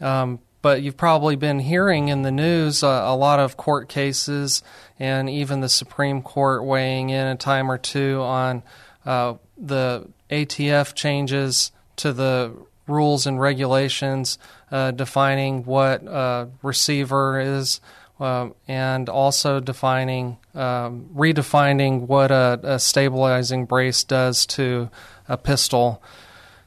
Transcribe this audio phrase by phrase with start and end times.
[0.00, 4.62] Um, but you've probably been hearing in the news uh, a lot of court cases
[4.98, 8.62] and even the Supreme Court weighing in a time or two on
[9.04, 14.38] uh, the ATF changes to the rules and regulations
[14.70, 17.80] uh, defining what a receiver is,
[18.18, 24.88] um, and also defining, um, redefining what a, a, stabilizing brace does to
[25.28, 26.02] a pistol.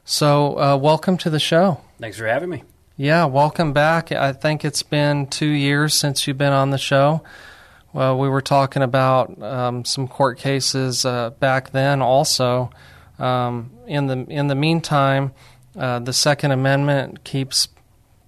[0.04, 1.80] So, uh, welcome to the show.
[1.98, 2.62] Thanks for having me.
[2.96, 4.12] Yeah, welcome back.
[4.12, 7.22] I think it's been two years since you've been on the show.
[7.92, 12.02] Well, we were talking about um, some court cases uh, back then.
[12.02, 12.70] Also,
[13.18, 15.32] um, in the in the meantime,
[15.76, 17.68] uh, the Second Amendment keeps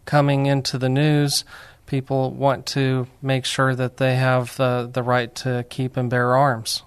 [0.05, 1.45] coming into the news.
[1.87, 6.35] People want to make sure that they have the, the right to keep and bear
[6.35, 6.83] arms.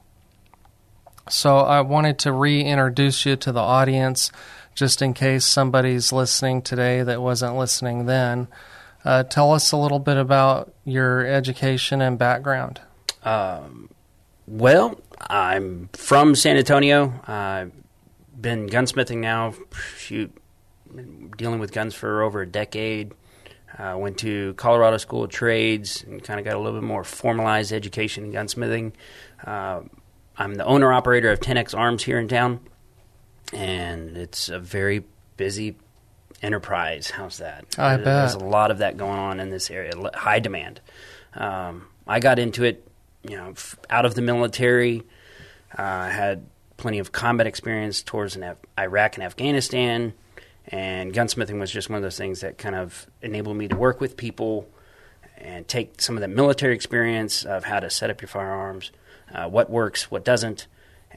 [1.29, 4.31] So I wanted to reintroduce you to the audience
[4.75, 8.47] just in case somebody's listening today that wasn't listening then.
[9.03, 12.81] Uh, tell us a little bit about your education and background.
[13.23, 13.89] Um,
[14.47, 17.13] well, I'm from San Antonio.
[17.27, 17.71] I've
[18.39, 19.53] been gunsmithing now,
[19.97, 20.35] shoot,
[21.37, 23.13] dealing with guns for over a decade.
[23.77, 27.03] Uh, went to Colorado School of Trades and kind of got a little bit more
[27.03, 28.93] formalized education in gunsmithing.
[29.45, 29.81] Uh,
[30.37, 32.61] I'm the owner operator of 10X Arms here in town,
[33.51, 35.03] and it's a very
[35.37, 35.75] busy
[36.41, 37.09] enterprise.
[37.09, 37.65] How's that?
[37.77, 38.05] I bet.
[38.05, 40.79] There's a lot of that going on in this area, high demand.
[41.33, 42.87] Um, I got into it,
[43.27, 43.53] you know,
[43.89, 45.03] out of the military.
[45.77, 46.45] Uh, I had
[46.77, 50.13] plenty of combat experience towards Af- Iraq and Afghanistan.
[50.69, 54.01] And gunsmithing was just one of those things that kind of enabled me to work
[54.01, 54.67] with people
[55.37, 58.91] and take some of that military experience of how to set up your firearms,
[59.33, 60.67] uh, what works, what doesn't.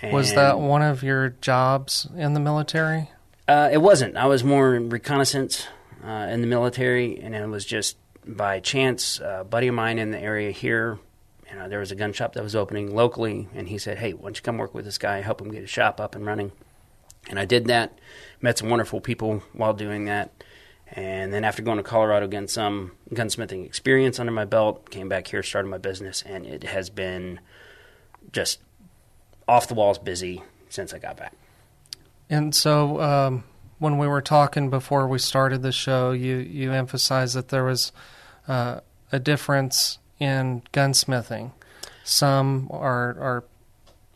[0.00, 3.10] And was that one of your jobs in the military?
[3.47, 4.16] Uh, it wasn't.
[4.16, 5.66] I was more in reconnaissance
[6.04, 9.19] uh, in the military, and it was just by chance.
[9.20, 10.98] A buddy of mine in the area here,
[11.50, 14.12] you know, there was a gun shop that was opening locally, and he said, "Hey,
[14.12, 16.26] why don't you come work with this guy, help him get his shop up and
[16.26, 16.53] running?"
[17.30, 17.98] And I did that
[18.41, 20.32] met some wonderful people while doing that.
[20.91, 25.26] And then after going to Colorado, getting some gunsmithing experience under my belt, came back
[25.28, 27.41] here, started my business, and it has been
[28.32, 28.60] just
[29.47, 31.34] off the walls busy since I got back.
[32.31, 33.44] And so, um,
[33.78, 37.93] when we were talking before we started the show, you you emphasized that there was
[38.47, 38.81] uh,
[39.12, 41.53] a difference in gunsmithing.
[42.04, 43.44] Some are are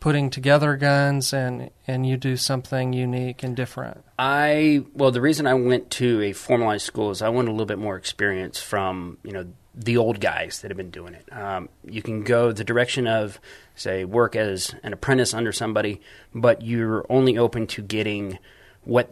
[0.03, 4.03] putting together guns and and you do something unique and different?
[4.19, 7.65] I well, the reason I went to a formalized school is I wanted a little
[7.65, 11.31] bit more experience from you know the old guys that have been doing it.
[11.31, 13.39] Um, you can go the direction of
[13.75, 16.01] say work as an apprentice under somebody,
[16.35, 18.39] but you're only open to getting
[18.83, 19.09] what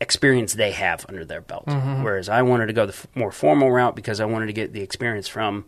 [0.00, 1.66] experience they have under their belt.
[1.66, 2.02] Mm-hmm.
[2.02, 4.72] Whereas I wanted to go the f- more formal route because I wanted to get
[4.72, 5.66] the experience from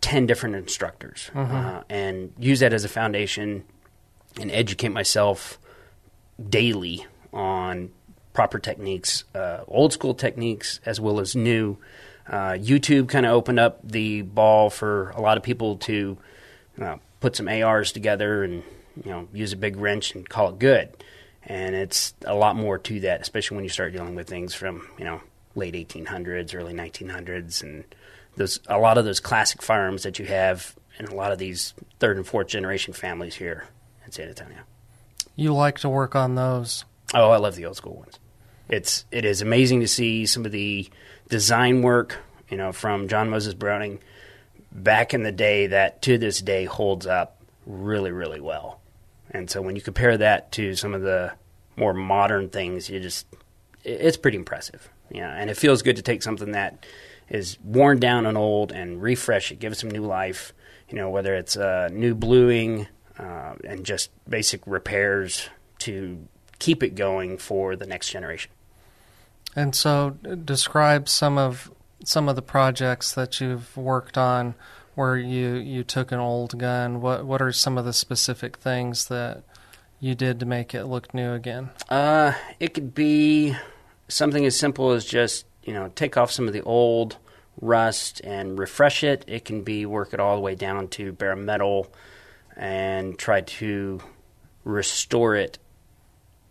[0.00, 1.54] 10 different instructors mm-hmm.
[1.54, 3.62] uh, and use that as a foundation
[4.38, 5.58] and educate myself
[6.48, 7.90] daily on
[8.32, 11.76] proper techniques, uh, old school techniques as well as new.
[12.28, 16.16] Uh, YouTube kind of opened up the ball for a lot of people to
[16.80, 18.62] uh, put some ARs together and
[19.04, 20.90] you know use a big wrench and call it good.
[21.42, 24.86] And it's a lot more to that, especially when you start dealing with things from
[24.98, 25.20] you know
[25.56, 27.84] late 1800s, early 1900s, and
[28.36, 31.74] those a lot of those classic firearms that you have in a lot of these
[31.98, 33.66] third and fourth generation families here
[34.10, 34.58] in San Antonio.
[35.36, 36.84] You like to work on those.
[37.14, 38.18] Oh, I love the old school ones.
[38.68, 40.88] It's it is amazing to see some of the
[41.28, 42.18] design work,
[42.48, 44.00] you know, from John Moses Browning
[44.72, 48.80] back in the day that to this day holds up really, really well.
[49.30, 51.32] And so when you compare that to some of the
[51.76, 53.26] more modern things, you just
[53.84, 54.88] it's pretty impressive.
[55.10, 56.86] Yeah, and it feels good to take something that
[57.28, 60.52] is worn down and old and refresh it, give it some new life.
[60.88, 62.88] You know, whether it's uh, new bluing
[63.20, 65.48] uh, and just basic repairs
[65.80, 66.26] to
[66.58, 68.50] keep it going for the next generation.
[69.54, 70.10] And so,
[70.44, 71.70] describe some of
[72.04, 74.54] some of the projects that you've worked on
[74.94, 77.00] where you, you took an old gun.
[77.00, 79.42] What what are some of the specific things that
[79.98, 81.70] you did to make it look new again?
[81.88, 83.56] Uh, it could be
[84.08, 87.18] something as simple as just you know take off some of the old
[87.60, 89.24] rust and refresh it.
[89.26, 91.92] It can be work it all the way down to bare metal
[92.56, 94.00] and try to
[94.64, 95.58] restore it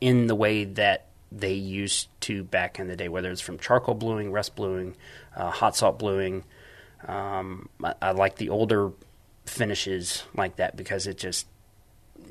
[0.01, 3.94] in the way that they used to back in the day, whether it's from charcoal
[3.96, 4.96] bluing, rust bluing,
[5.36, 6.44] uh, hot salt bluing.
[7.07, 8.92] Um, I, I, like the older
[9.46, 11.48] finishes like that because it just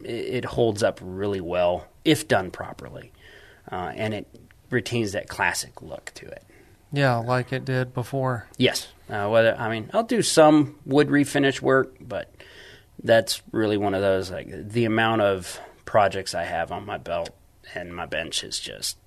[0.04, 3.12] it, it holds up really well if done properly,
[3.70, 4.26] uh, and it
[4.70, 6.44] retains that classic look to it.
[6.92, 8.46] Yeah, like it did before.
[8.56, 8.88] Yes.
[9.08, 12.30] Uh, whether I mean, I'll do some wood refinish work, but
[13.02, 17.30] that's really one of those like the amount of projects I have on my belt
[17.74, 18.98] and my bench is just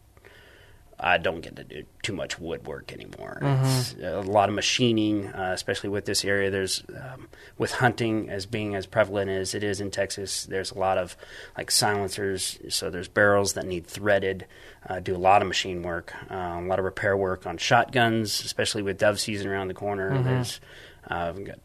[1.04, 3.40] I don't get to do too much woodwork anymore.
[3.42, 3.66] Mm-hmm.
[3.66, 6.52] It's a lot of machining, uh, especially with this area.
[6.52, 7.28] There's um,
[7.58, 10.46] with hunting as being as prevalent as it is in Texas.
[10.46, 11.18] There's a lot of
[11.58, 12.60] like silencers.
[12.70, 14.46] So there's barrels that need threaded.
[14.88, 18.44] Uh, do a lot of machine work, uh, a lot of repair work on shotguns,
[18.46, 20.12] especially with dove season around the corner.
[20.12, 20.24] Mm-hmm.
[20.24, 20.60] There's
[21.08, 21.60] uh, got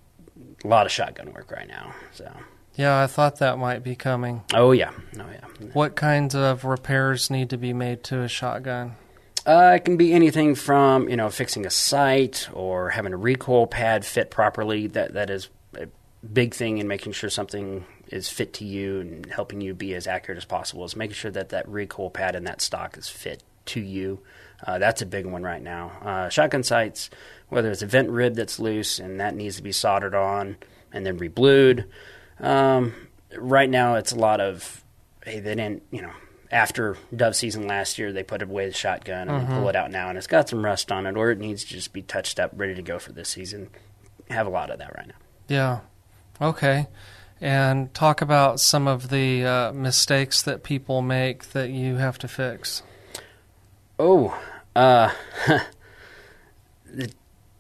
[0.65, 1.95] a lot of shotgun work right now.
[2.13, 2.31] So.
[2.75, 4.43] Yeah, I thought that might be coming.
[4.53, 5.69] Oh yeah, oh yeah.
[5.73, 8.97] What kinds of repairs need to be made to a shotgun?
[9.47, 13.67] Uh, it can be anything from you know fixing a sight or having a recoil
[13.67, 14.89] pad fit properly.
[14.89, 15.87] That that is a
[16.31, 20.07] big thing in making sure something is fit to you and helping you be as
[20.07, 20.85] accurate as possible.
[20.85, 24.21] Is making sure that that recoil pad and that stock is fit to you.
[24.67, 25.93] Uh, that's a big one right now.
[26.03, 27.11] Uh, shotgun sights,
[27.49, 30.57] whether it's a vent rib that's loose and that needs to be soldered on
[30.93, 31.85] and then reblued.
[32.41, 32.95] Um,
[33.37, 34.85] right now, it's a lot of
[35.25, 36.13] hey, they didn't you know
[36.51, 39.59] after dove season last year, they put away the shotgun and mm-hmm.
[39.59, 41.71] pull it out now, and it's got some rust on it, or it needs to
[41.71, 43.71] just be touched up, ready to go for this season.
[44.31, 45.15] Have a lot of that right now.
[45.49, 45.81] Yeah.
[46.41, 46.87] Okay.
[47.41, 52.29] And talk about some of the uh, mistakes that people make that you have to
[52.29, 52.83] fix.
[53.99, 54.39] Oh,
[54.75, 55.13] uh,
[56.87, 57.15] it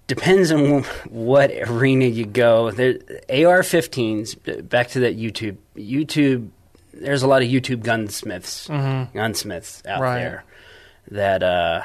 [0.06, 2.70] depends on what arena you go.
[2.70, 2.94] There,
[3.29, 4.69] AR-15s.
[4.69, 5.56] Back to that YouTube.
[5.76, 6.50] YouTube
[7.00, 9.17] there's a lot of YouTube gunsmiths, mm-hmm.
[9.17, 10.19] gunsmiths out right.
[10.19, 10.44] there
[11.11, 11.82] that, uh,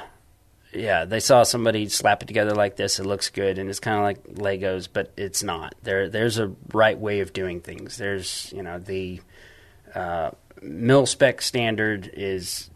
[0.74, 3.00] yeah, they saw somebody slap it together like this.
[3.00, 5.76] It looks good, and it's kind of like Legos, but it's not.
[5.84, 7.98] There, there's a right way of doing things.
[7.98, 9.22] There's, you know, the
[9.94, 10.32] uh,
[10.62, 12.70] mil spec standard is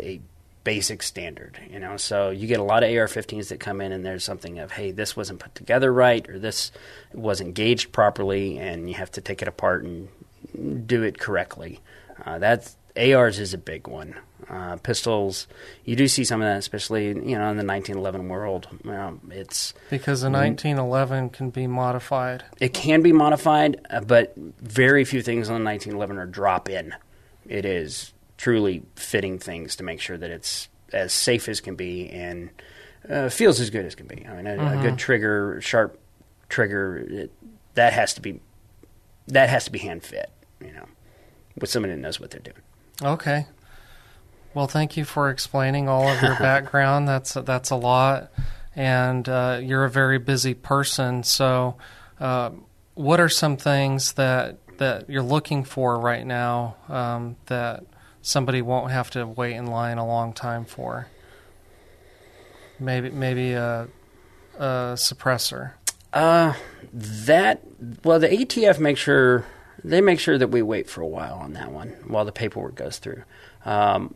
[0.00, 0.20] a
[0.68, 1.96] basic standard, you know.
[1.96, 4.90] So you get a lot of AR-15s that come in, and there's something of, hey,
[4.90, 6.72] this wasn't put together right, or this
[7.14, 10.10] wasn't gauged properly, and you have to take it apart and
[10.86, 11.80] do it correctly.
[12.22, 14.16] Uh, that's ARs is a big one.
[14.46, 15.46] Uh, pistols,
[15.86, 18.68] you do see some of that, especially you know in the 1911 world.
[18.84, 22.44] Um, it's because the 1911 can be modified.
[22.60, 26.94] It can be modified, uh, but very few things on the 1911 are drop in.
[27.46, 32.08] It is truly fitting things to make sure that it's as safe as can be
[32.08, 32.48] and
[33.10, 34.26] uh, feels as good as can be.
[34.26, 34.78] I mean, a, mm-hmm.
[34.78, 36.00] a good trigger, sharp
[36.48, 37.32] trigger, it,
[37.74, 38.40] that has to be
[39.26, 40.30] that has to be hand fit
[40.60, 40.86] you know,
[41.60, 42.56] with somebody that knows what they're doing.
[43.02, 43.46] Okay.
[44.54, 47.06] Well, thank you for explaining all of your background.
[47.06, 48.32] that's that's a lot,
[48.74, 51.22] and uh, you're a very busy person.
[51.22, 51.76] So,
[52.18, 52.50] uh,
[52.94, 57.84] what are some things that that you're looking for right now um, that
[58.28, 61.08] somebody won't have to wait in line a long time for?
[62.78, 63.88] Maybe maybe a,
[64.58, 64.62] a
[64.94, 65.72] suppressor.
[66.12, 66.52] Uh,
[66.92, 67.62] that
[68.04, 69.46] well, the ATF makes sure
[69.82, 72.74] they make sure that we wait for a while on that one while the paperwork
[72.74, 73.22] goes through.
[73.64, 74.14] Um,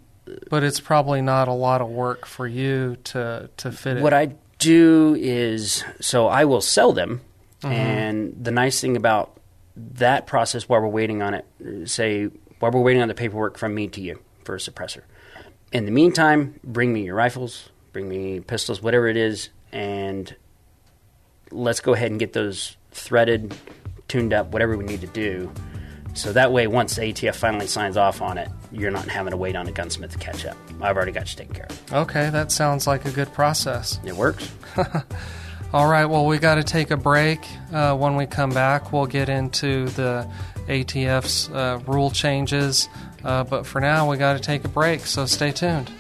[0.49, 4.02] but it's probably not a lot of work for you to to fit it.
[4.02, 7.23] What I do is so I will sell them,
[7.62, 7.73] mm-hmm.
[7.73, 9.40] and the nice thing about
[9.76, 12.31] that process while we're waiting on it, say
[12.62, 15.02] while we're waiting on the paperwork from me to you for a suppressor.
[15.73, 20.33] In the meantime, bring me your rifles, bring me pistols, whatever it is, and
[21.50, 23.52] let's go ahead and get those threaded,
[24.07, 25.50] tuned up, whatever we need to do.
[26.14, 29.57] So that way, once ATF finally signs off on it, you're not having to wait
[29.57, 30.57] on a gunsmith to catch up.
[30.81, 31.92] I've already got you taken care of.
[31.92, 33.99] Okay, that sounds like a good process.
[34.04, 34.52] It works.
[35.73, 37.40] All right, well, we got to take a break.
[37.73, 40.31] Uh, when we come back, we'll get into the
[40.69, 42.88] ATF's uh, rule changes.
[43.25, 45.90] Uh, but for now, we got to take a break, so stay tuned.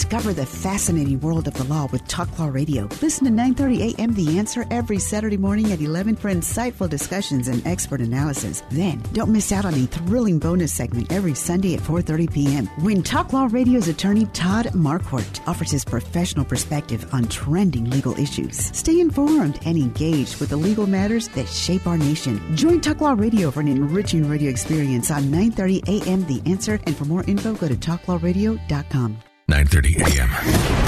[0.00, 2.88] Discover the fascinating world of the law with Talk Law Radio.
[3.02, 4.14] Listen to 9:30 a.m.
[4.14, 8.62] The Answer every Saturday morning at 11 for insightful discussions and expert analysis.
[8.70, 12.66] Then, don't miss out on a thrilling bonus segment every Sunday at 4:30 p.m.
[12.82, 18.56] when Talk Law Radio's attorney Todd Marquardt offers his professional perspective on trending legal issues.
[18.74, 22.40] Stay informed and engaged with the legal matters that shape our nation.
[22.56, 26.24] Join Talk Law Radio for an enriching radio experience on 9:30 a.m.
[26.26, 29.18] The Answer, and for more info, go to talklawradio.com.
[29.50, 30.30] 9:30 a.m.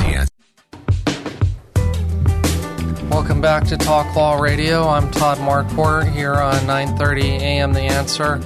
[0.06, 0.30] The.
[3.10, 4.86] Welcome back to Talk Law Radio.
[4.86, 7.72] I'm Todd Marquardt here on 9:30 a.m.
[7.72, 8.38] The Answer.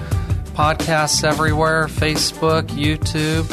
[0.54, 3.44] Podcasts everywhere: Facebook, YouTube,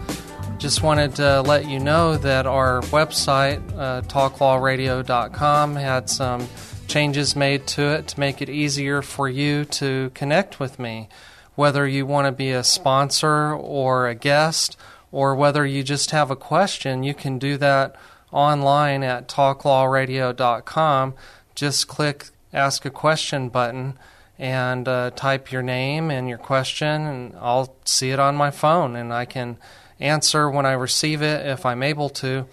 [0.57, 6.49] Just wanted to let you know that our website, uh, talklawradio.com, had some
[6.87, 11.11] changes made to it to make it easier for you to connect with me
[11.55, 14.77] whether you want to be a sponsor or a guest,
[15.13, 17.95] or whether you just have a question, you can do that
[18.33, 21.15] online at talklawradio.com.
[21.55, 23.99] Just click Ask a Question button
[24.39, 28.97] and uh, type your name and your question, and I'll see it on my phone
[28.97, 29.59] and I can
[30.01, 32.47] answer when I receive it if I'm able to.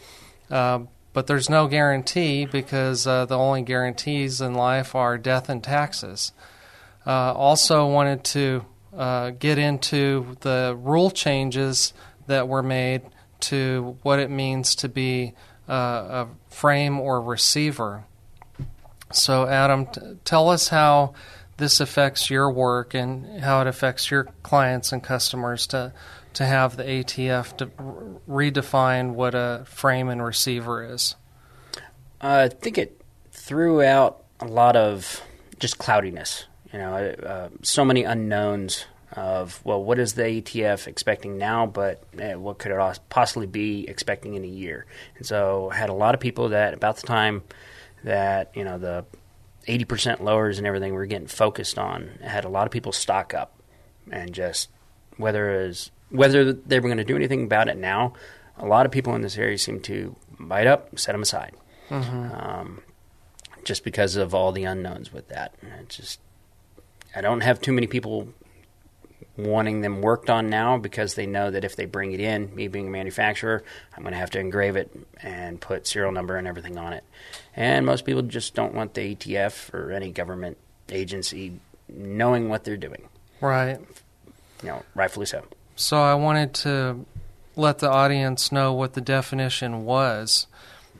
[0.49, 0.81] Uh,
[1.13, 6.31] but there's no guarantee because uh, the only guarantees in life are death and taxes.
[7.05, 11.93] Uh, also, wanted to uh, get into the rule changes
[12.27, 13.01] that were made
[13.39, 15.33] to what it means to be
[15.69, 18.05] uh, a frame or receiver.
[19.11, 21.13] So, Adam, t- tell us how
[21.57, 25.93] this affects your work and how it affects your clients and customers to
[26.33, 27.65] to have the ATF to
[28.29, 31.15] redefine what a frame and receiver is.
[32.21, 35.21] Uh, I think it threw out a lot of
[35.59, 41.37] just cloudiness you know, uh, so many unknowns of well, what is the ATF expecting
[41.37, 44.85] now, but eh, what could it possibly be expecting in a year?
[45.17, 47.43] And so, I had a lot of people that about the time
[48.03, 49.05] that you know the
[49.67, 53.33] 80% lowers and everything we're getting focused on, I had a lot of people stock
[53.33, 53.53] up
[54.09, 54.69] and just
[55.17, 58.13] whether is whether they were going to do anything about it now.
[58.57, 61.53] A lot of people in this area seem to bite up, set them aside,
[61.89, 62.31] mm-hmm.
[62.33, 62.81] um,
[63.63, 65.55] just because of all the unknowns with that.
[65.79, 66.19] It's just
[67.15, 68.29] I don't have too many people
[69.37, 72.67] wanting them worked on now because they know that if they bring it in, me
[72.67, 73.63] being a manufacturer,
[73.95, 74.91] I'm going to have to engrave it
[75.21, 77.03] and put serial number and everything on it.
[77.55, 80.57] And most people just don't want the ATF or any government
[80.89, 83.07] agency knowing what they're doing.
[83.39, 83.79] Right.
[84.61, 85.45] You know, rightfully so.
[85.75, 87.05] So I wanted to
[87.55, 90.47] let the audience know what the definition was.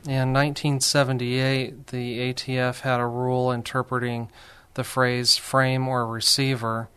[0.04, 4.30] In 1978, the ATF had a rule interpreting
[4.74, 6.88] the phrase frame or receiver.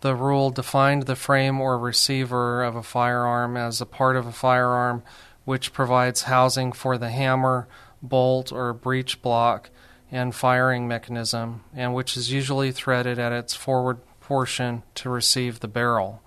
[0.00, 4.32] The rule defined the frame or receiver of a firearm as a part of a
[4.32, 5.02] firearm
[5.44, 7.68] which provides housing for the hammer,
[8.02, 9.70] bolt, or breech block
[10.10, 15.68] and firing mechanism, and which is usually threaded at its forward portion to receive the
[15.68, 16.22] barrel.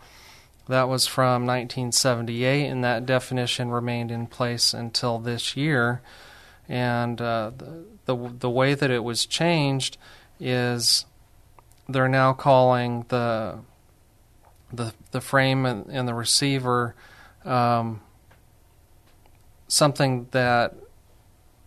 [0.67, 6.01] That was from 1978, and that definition remained in place until this year.
[6.67, 9.97] And uh, the, the the way that it was changed
[10.39, 11.05] is
[11.87, 13.59] they're now calling the
[14.71, 16.95] the the frame and, and the receiver
[17.45, 18.01] um,
[19.67, 20.75] something that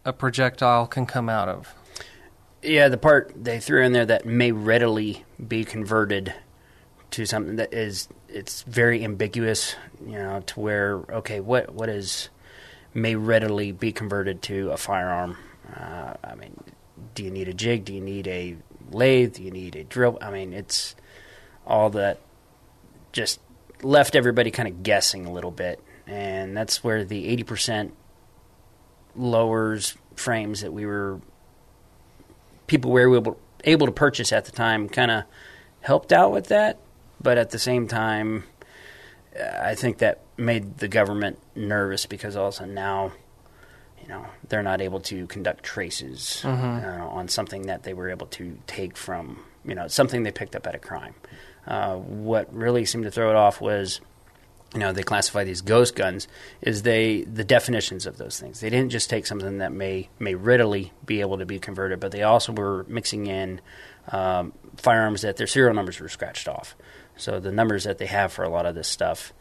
[0.05, 1.75] a projectile can come out of.
[2.63, 6.35] Yeah, the part they threw in there that may readily be converted
[7.11, 12.29] to something that is it's very ambiguous, you know, to where okay, what what is
[12.95, 15.37] may readily be converted to a firearm.
[15.75, 16.57] Uh, I mean,
[17.15, 17.85] do you need a jig?
[17.85, 18.57] Do you need a
[18.91, 19.35] lathe?
[19.35, 20.19] Do you need a drill?
[20.21, 20.95] I mean, it's
[21.67, 22.21] all that
[23.13, 23.41] just
[23.83, 27.95] left everybody kind of guessing a little bit, and that's where the eighty percent
[29.15, 31.21] lowers frames that we were
[32.67, 35.25] people were able able to purchase at the time kind of
[35.81, 36.79] helped out with that,
[37.21, 38.45] but at the same time,
[39.39, 43.13] I think that made the government nervous because also now,
[44.03, 47.01] you know, they're not able to conduct traces Mhm.
[47.01, 50.57] uh, on something that they were able to take from, you know, something they picked
[50.57, 51.15] up at a crime.
[51.67, 54.01] Uh, what really seemed to throw it off was,
[54.75, 56.27] you know, they classify these ghost guns
[56.63, 58.61] is they the definitions of those things.
[58.61, 62.11] They didn't just take something that may may readily be able to be converted, but
[62.11, 63.61] they also were mixing in
[64.11, 66.75] um, firearms that their serial numbers were scratched off.
[67.17, 69.33] So the numbers that they have for a lot of this stuff,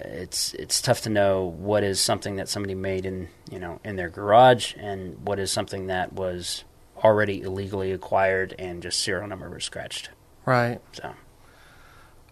[0.00, 3.96] it's it's tough to know what is something that somebody made in you know in
[3.96, 6.64] their garage and what is something that was
[7.02, 10.10] already illegally acquired and just serial number was scratched.
[10.46, 10.80] Right.
[10.92, 11.14] So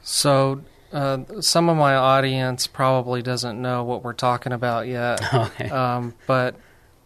[0.02, 5.20] So, uh, some of my audience probably doesn't know what we're talking about yet.
[5.34, 5.68] Okay.
[5.70, 6.56] Um, but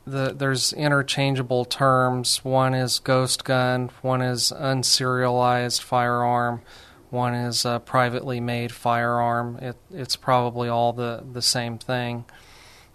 [0.06, 2.44] the, there's interchangeable terms.
[2.44, 6.62] One is ghost gun, one is unserialized firearm,
[7.10, 9.56] one is a privately made firearm.
[9.56, 12.24] It, it's probably all the, the same thing.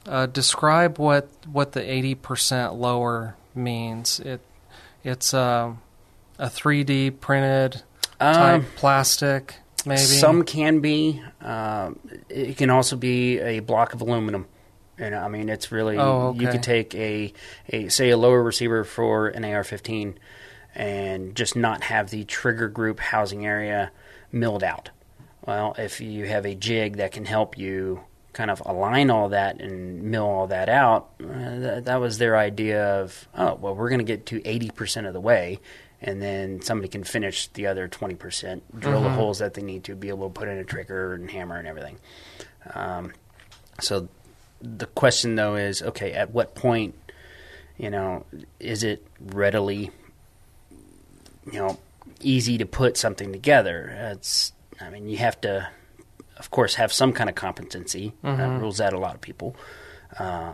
[0.05, 4.19] Uh, describe what, what the 80% lower means.
[4.19, 4.41] It
[5.03, 5.73] It's uh,
[6.39, 7.83] a 3D printed
[8.19, 9.99] type Um, plastic, maybe?
[9.99, 11.21] Some can be.
[11.41, 11.99] Um,
[12.29, 14.47] it can also be a block of aluminum.
[14.97, 17.33] And I mean, it's really Oh, you could take a,
[17.69, 20.15] a say a lower receiver for an AR-15
[20.75, 23.91] and just not have the trigger group housing area
[24.31, 24.89] milled out.
[25.45, 28.01] Well, if you have a jig that can help you
[28.33, 32.37] kind of align all that and mill all that out, uh, that, that was their
[32.37, 35.59] idea of, oh, well, we're going to get to 80% of the way,
[36.01, 39.15] and then somebody can finish the other 20%, drill the Mhm.
[39.15, 41.67] holes that they need to be able to put in a trigger and hammer and
[41.67, 41.97] everything.
[42.73, 43.13] Um,
[43.79, 44.07] so
[44.61, 46.95] the question, though, is okay, at what point,
[47.77, 48.25] you know,
[48.59, 49.89] is it readily,
[51.51, 51.79] you know,
[52.23, 53.89] easy to put something together?
[54.13, 55.67] It's, I mean, you have to,
[56.37, 58.13] of course, have some kind of competency.
[58.23, 58.61] That Mhm.
[58.61, 59.55] rules out a lot of people.
[60.17, 60.53] Uh,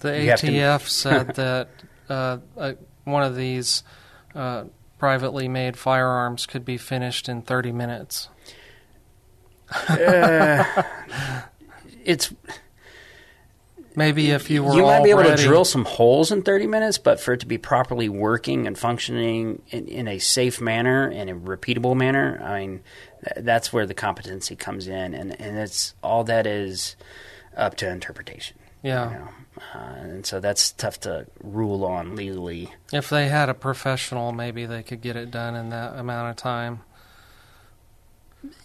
[0.00, 1.68] The have to- ATF said that
[2.08, 2.72] uh, uh,
[3.04, 3.82] one of these
[4.34, 4.64] uh,
[4.98, 8.28] privately made firearms could be finished in 30 minutes.
[9.88, 10.64] Uh,
[12.04, 12.32] it's
[13.98, 16.96] maybe if you were you might be able to drill some holes in 30 minutes,
[16.96, 21.28] but for it to be properly working and functioning in, in a safe manner and
[21.28, 22.80] a repeatable manner, I mean,
[23.24, 26.96] th- that's where the competency comes in, and and it's all that is
[27.56, 28.56] up to interpretation.
[28.82, 29.10] Yeah.
[29.10, 29.28] you know?
[29.74, 32.72] uh, and so that's tough to rule on legally.
[32.92, 36.36] If they had a professional, maybe they could get it done in that amount of
[36.36, 36.80] time.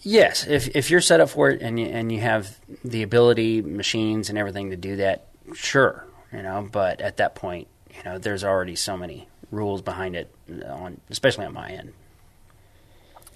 [0.02, 3.62] Yes, if if you're set up for it and you, and you have the ability,
[3.62, 6.68] machines, and everything to do that, sure, you know.
[6.70, 10.34] But at that point, you know, there's already so many rules behind it,
[10.68, 11.92] on especially on my end.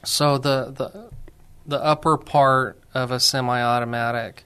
[0.05, 1.11] So the the
[1.67, 4.45] the upper part of a semi-automatic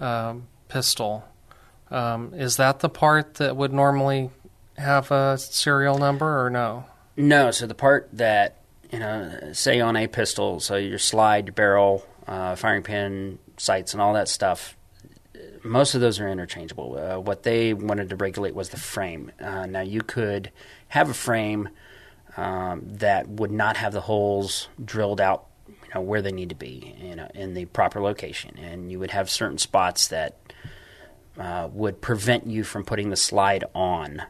[0.00, 1.24] um, pistol
[1.90, 4.30] um, is that the part that would normally
[4.78, 6.86] have a serial number or no?
[7.16, 8.61] No, so the part that
[8.92, 13.94] you know, say on a pistol, so your slide, your barrel, uh, firing pin, sights,
[13.94, 14.76] and all that stuff.
[15.64, 16.98] Most of those are interchangeable.
[16.98, 19.32] Uh, what they wanted to regulate was the frame.
[19.40, 20.50] Uh, now you could
[20.88, 21.70] have a frame
[22.36, 26.54] um, that would not have the holes drilled out, you know, where they need to
[26.54, 30.36] be, you know, in the proper location, and you would have certain spots that
[31.38, 34.22] uh, would prevent you from putting the slide on,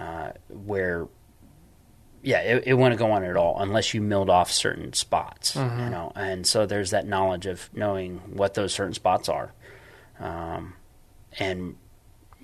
[0.00, 1.06] uh, where
[2.26, 5.62] yeah, it, it wouldn't go on at all unless you milled off certain spots, you
[5.62, 5.90] Mhm.
[5.92, 6.12] know.
[6.16, 9.52] And so there's that knowledge of knowing what those certain spots are,
[10.18, 10.74] um,
[11.38, 11.76] and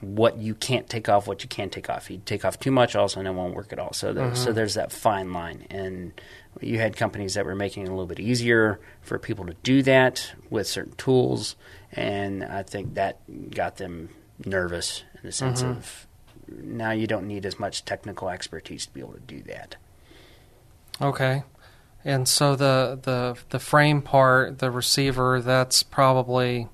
[0.00, 2.10] what you can't take off, what you can't take off.
[2.10, 3.92] You take off too much, also, and it won't work at all.
[3.92, 4.54] So, there, so Mhm.
[4.54, 5.66] there's that fine line.
[5.70, 6.12] And
[6.60, 9.82] you had companies that were making it a little bit easier for people to do
[9.82, 11.56] that with certain tools,
[11.92, 13.18] and I think that
[13.50, 14.10] got them
[14.44, 15.70] nervous in the sense Mhm.
[15.76, 16.06] of
[16.62, 19.76] now you don't need as much technical expertise to be able to do that.
[21.00, 21.42] Okay.
[22.04, 26.68] And so the the the frame part, the receiver, that's probably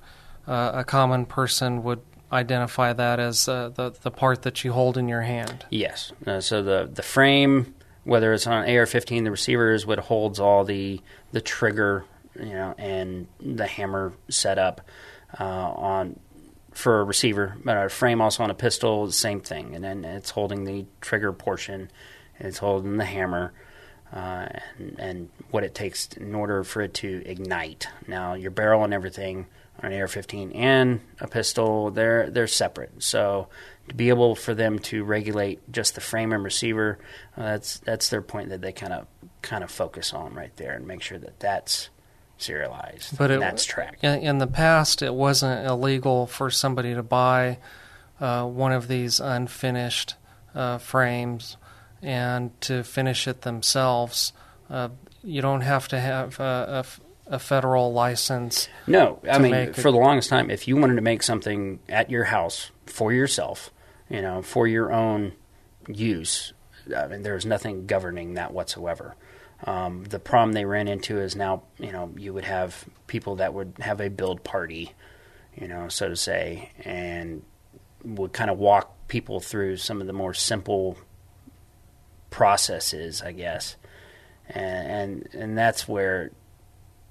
[0.47, 2.01] uh, a common person would
[2.33, 5.67] identify that as uh, the the part that you hold in your hand.
[5.71, 6.13] Yes.
[6.27, 10.65] Uh, so the the frame, whether it's on AR-15, the receiver is what holds all
[10.65, 11.01] the
[11.33, 12.05] the trigger
[12.39, 14.81] you know, and the hammer setup.
[15.39, 16.19] uh, on
[16.79, 19.75] for a receiver, but a frame also on a pistol, same thing.
[19.75, 21.91] And then it's holding the trigger portion,
[22.39, 23.53] it's holding the hammer,
[24.13, 24.47] uh,
[24.79, 27.89] and, and what it takes in order for it to ignite.
[28.07, 29.47] Now, your barrel and everything
[29.83, 33.03] on an AR-15 and a pistol, they're they're separate.
[33.03, 33.49] So
[33.89, 37.01] to be able for them to regulate just the frame and receiver,
[37.37, 39.09] uh, that's that's their point that they kind of
[39.43, 41.91] kind of focus on right there and make sure that that's
[42.39, 43.19] serialized.
[43.19, 44.03] But it, that's tracked.
[44.03, 47.59] In, in, the past, it wasn't illegal for somebody to buy
[48.21, 50.15] uh, one of these unfinished
[50.55, 51.57] uh, frames
[52.03, 54.33] and to finish it themselves.
[54.71, 54.89] Uh,
[55.23, 56.85] you don't have to have a,
[57.27, 58.69] a, a federal license.
[58.87, 62.25] No, I mean, for the longest time, if you wanted to make something at your
[62.25, 63.71] house for yourself,
[64.09, 65.33] you know, for your own
[65.89, 66.53] use,
[66.97, 69.17] I mean, there's nothing governing that whatsoever.
[69.65, 73.55] Um, the problem they ran into is now, you know, you would have people that
[73.55, 74.93] would have a build party,
[75.57, 77.43] you know, so to say, and
[78.05, 80.97] would kind of walk people through some of the more simple
[82.31, 83.77] processes, I guess,
[84.49, 86.31] and and, and that's where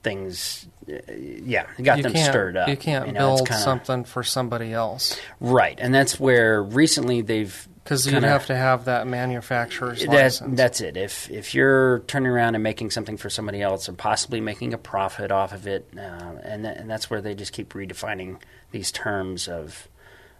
[0.03, 2.69] things, yeah, got you them stirred up.
[2.69, 5.77] You can't you know, build kinda, something for somebody else, right?
[5.81, 10.57] And that's where recently they've because you'd have to have that manufacturer's that, license.
[10.57, 10.97] That's it.
[10.97, 14.77] If if you're turning around and making something for somebody else and possibly making a
[14.77, 15.99] profit off of it, uh,
[16.43, 18.37] and th- and that's where they just keep redefining
[18.71, 19.87] these terms of.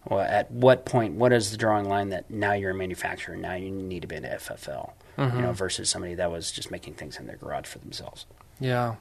[0.10, 1.16] Well, at what point?
[1.16, 3.36] What is the drawing line that now you're a manufacturer?
[3.36, 5.36] Now you need to be an FFL, Mm-hmm.
[5.36, 8.26] you know, versus somebody that was just making things in their garage for themselves.
[8.60, 8.96] Yeah.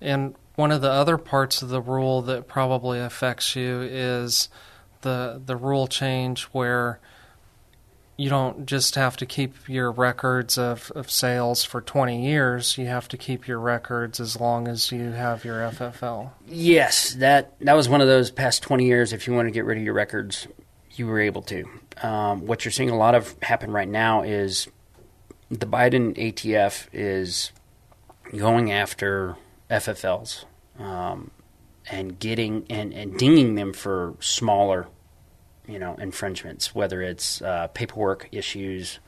[0.00, 4.48] And one of the other parts of the rule that probably affects you is
[5.02, 6.98] the the rule change where
[8.16, 12.78] you don't just have to keep your records of, of sales for 20 years.
[12.78, 16.30] You have to keep your records as long as you have your FFL.
[16.46, 19.12] Yes, that that was one of those past 20 years.
[19.12, 20.46] If you want to get rid of your records,
[20.92, 21.64] you were able to.
[22.02, 24.68] Um, what you're seeing a lot of happen right now is
[25.50, 27.52] the Biden ATF is
[28.36, 29.36] going after
[29.70, 30.44] FFLs
[30.78, 31.30] um,
[31.90, 34.88] and getting and, and dinging them for smaller,
[35.66, 36.74] you know, infringements.
[36.74, 38.98] Whether it's uh, paperwork issues,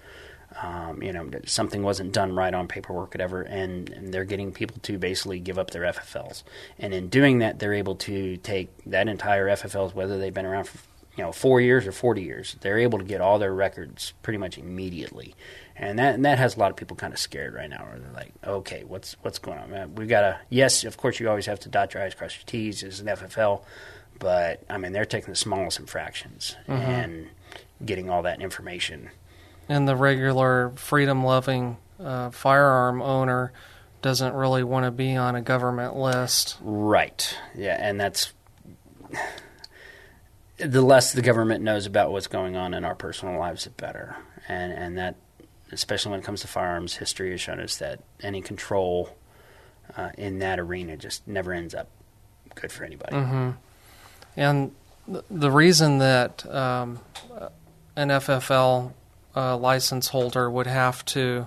[0.63, 4.77] um, you know, something wasn't done right on paperwork, whatever, and, and they're getting people
[4.83, 6.43] to basically give up their FFLs.
[6.79, 10.69] And in doing that, they're able to take that entire FFLs, whether they've been around
[10.69, 10.79] for
[11.17, 14.39] you know four years or 40 years, they're able to get all their records pretty
[14.39, 15.35] much immediately
[15.79, 17.85] and that and that has a lot of people kind of scared right now.
[17.85, 19.95] Where they're like, okay, what's what's going on?
[19.95, 22.45] We've got to yes, of course, you always have to dot your i's, cross your
[22.47, 23.63] t's as an FFL,
[24.19, 26.73] but I mean, they're taking the smallest infractions Mm-hmm.
[26.91, 27.29] and
[27.85, 29.11] getting all that information.
[29.69, 33.53] And the regular freedom loving uh, firearm owner
[34.03, 36.57] doesn't really want to be on a government list.
[36.63, 37.37] Right.
[37.55, 38.33] Yeah, and that's
[40.59, 44.17] the less the government knows about what's going on in our personal lives, the better.
[44.49, 45.17] And and that
[45.73, 49.11] especially when it comes to firearms, history has shown us that any control
[49.97, 51.89] uh, in that arena just never ends up
[52.55, 53.17] good for anybody.
[53.17, 53.51] Mm-hmm.
[54.37, 54.73] And
[55.07, 57.01] th- the reason that um,
[57.97, 58.93] an FFL
[59.35, 61.47] uh, license holder would have to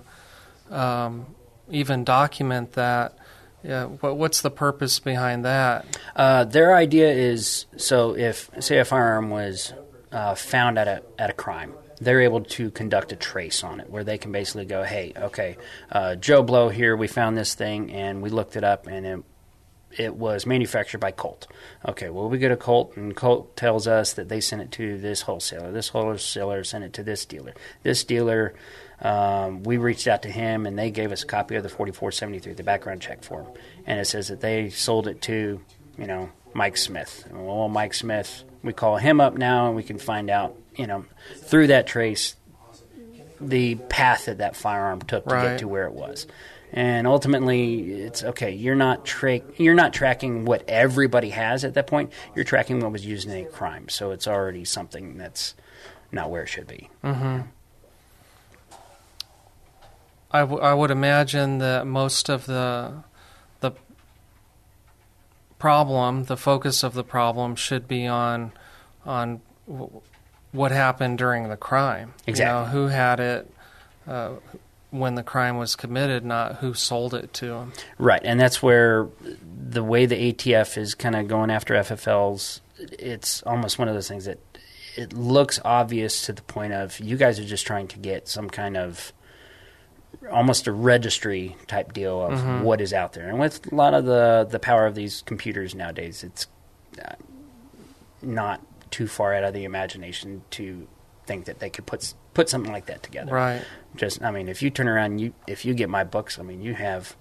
[0.69, 1.25] um,
[1.69, 3.17] even document that,
[3.63, 5.99] yeah, what, what's the purpose behind that?
[6.15, 9.73] Uh, their idea is so if say a firearm was
[10.11, 13.89] uh, found at a at a crime, they're able to conduct a trace on it
[13.89, 15.57] where they can basically go, hey, okay,
[15.91, 19.23] uh, Joe Blow here, we found this thing and we looked it up and it,
[19.97, 21.47] it was manufactured by Colt.
[21.87, 24.97] Okay, well, we go to Colt and Colt tells us that they sent it to
[24.97, 25.71] this wholesaler.
[25.71, 27.53] This wholesaler sent it to this dealer.
[27.83, 28.53] This dealer,
[29.01, 32.53] um, we reached out to him and they gave us a copy of the 4473,
[32.53, 33.47] the background check form.
[33.85, 35.59] And it says that they sold it to,
[35.97, 37.27] you know, Mike Smith.
[37.31, 41.03] Well, Mike Smith, we call him up now and we can find out you know,
[41.35, 42.37] through that trace,
[43.41, 45.43] the path that that firearm took to Right.
[45.49, 46.25] get to where it was.
[46.71, 48.51] And ultimately, it's okay.
[48.51, 52.11] You're not tra- you're not tracking what everybody has at that point.
[52.35, 53.89] You're tracking what was used in a crime.
[53.89, 55.55] So it's already something that's
[56.11, 56.89] not where it should be.
[57.03, 57.41] mm-hmm.
[60.31, 63.03] I, w- I would imagine that most of the
[63.61, 63.71] the
[65.57, 68.51] problem, the focus of the problem, should be on
[69.05, 70.01] on w-
[70.51, 72.13] what happened during the crime.
[72.27, 72.63] You Exactly.
[72.65, 73.51] know, who had it
[74.07, 74.33] uh,
[74.91, 77.73] when the crime was committed, not who sold it to them.
[77.97, 79.07] Right, and that's where
[79.69, 84.07] the way the ATF is kind of going after FFLs, it's almost one of those
[84.07, 84.39] things that
[84.95, 88.49] it looks obvious to the point of you guys are just trying to get some
[88.49, 89.13] kind of
[90.31, 92.61] almost a registry type deal of Mhm.
[92.63, 93.29] what is out there.
[93.29, 96.47] And with a lot of the the power of these computers nowadays, it's
[97.05, 97.13] uh,
[98.21, 100.87] not too far out of the imagination to
[101.27, 103.31] think that they could put put something like that together.
[103.33, 103.61] Right.
[103.95, 106.61] Just, I mean, if you turn around, you if you get my books, I mean,
[106.61, 107.15] you have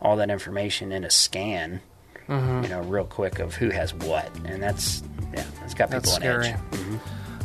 [0.00, 1.80] all that information in a scan,
[2.28, 2.62] Mhm.
[2.62, 5.02] you know, real quick of who has what, and that's
[5.34, 6.46] yeah, that's got people That's on scary.
[6.48, 6.56] edge.
[6.72, 6.98] Mhm.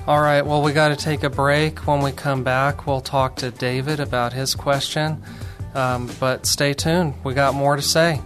[0.07, 1.85] All right, well, we got to take a break.
[1.87, 5.21] When we come back, we'll talk to David about his question.
[5.75, 8.21] Um, but stay tuned, we got more to say.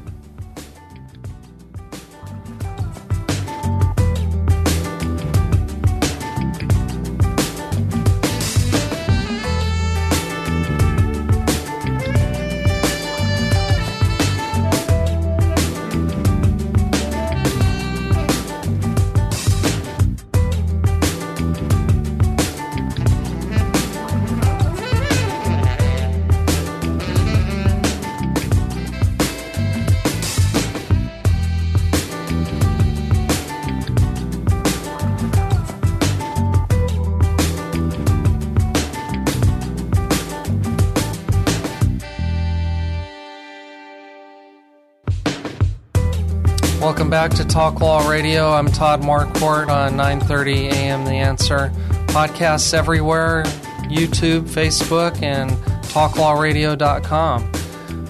[47.29, 48.51] Back to Talk Law Radio.
[48.51, 51.05] I'm Todd Marquardt on 9:30 a.m.
[51.05, 51.71] The Answer.
[52.07, 53.43] Podcasts everywhere:
[53.83, 55.51] YouTube, Facebook, and
[55.93, 57.51] TalkLawRadio.com.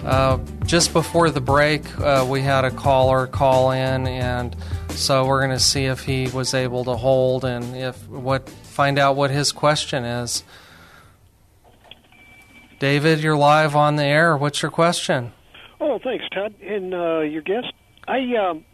[0.03, 4.55] Uh, just before the break, uh, we had a caller call in, and
[4.89, 8.97] so we're going to see if he was able to hold and if what find
[8.97, 10.43] out what his question is.
[12.79, 14.35] David, you're live on the air.
[14.35, 15.33] What's your question?
[15.79, 17.71] Oh, thanks, Todd, and uh, your guest.
[18.07, 18.65] I um,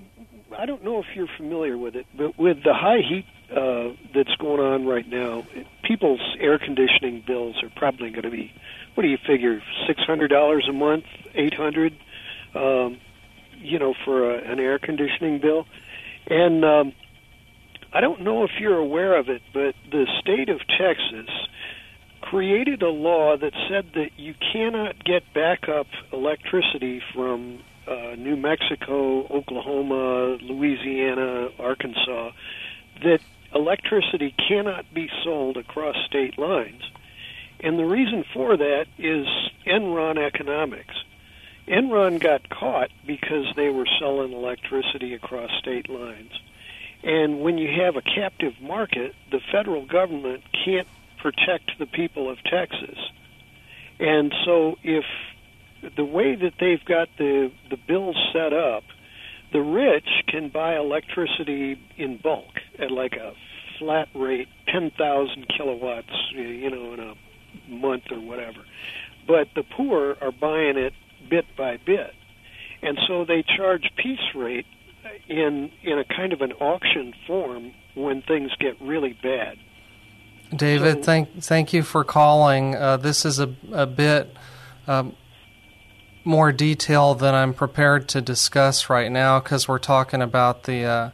[0.57, 4.35] I don't know if you're familiar with it, but with the high heat uh, that's
[4.39, 5.43] going on right now,
[5.83, 8.51] people's air conditioning bills are probably going to be.
[8.95, 9.61] What do you figure?
[9.87, 11.93] Six hundred dollars a month, eight hundred,
[12.55, 12.99] um,
[13.57, 15.65] you know, for a, an air conditioning bill,
[16.27, 16.93] and um,
[17.93, 21.29] I don't know if you're aware of it, but the state of Texas
[22.21, 29.25] created a law that said that you cannot get backup electricity from uh, New Mexico,
[29.27, 32.31] Oklahoma, Louisiana, Arkansas,
[33.03, 33.19] that
[33.53, 36.81] electricity cannot be sold across state lines.
[37.59, 39.27] And the reason for that is
[39.65, 40.95] Enron economics.
[41.67, 46.31] Enron got caught because they were selling electricity across state lines.
[47.03, 52.37] And when you have a captive market, the federal government can't protect the people of
[52.43, 52.97] Texas.
[53.99, 55.05] And so if
[55.95, 58.83] the way that they've got the the bills set up,
[59.51, 63.33] the rich can buy electricity in bulk at like a
[63.79, 68.59] flat rate, 10,000 kilowatts, you know, in a month or whatever.
[69.25, 70.93] But the poor are buying it
[71.29, 72.13] bit by bit.
[72.81, 74.65] And so they charge piece rate
[75.27, 79.57] in in a kind of an auction form when things get really bad.
[80.55, 82.75] David, thank thank you for calling.
[82.75, 84.35] Uh, this is a a bit
[84.87, 85.15] um,
[86.23, 91.09] more detail than I'm prepared to discuss right now because we're talking about the uh,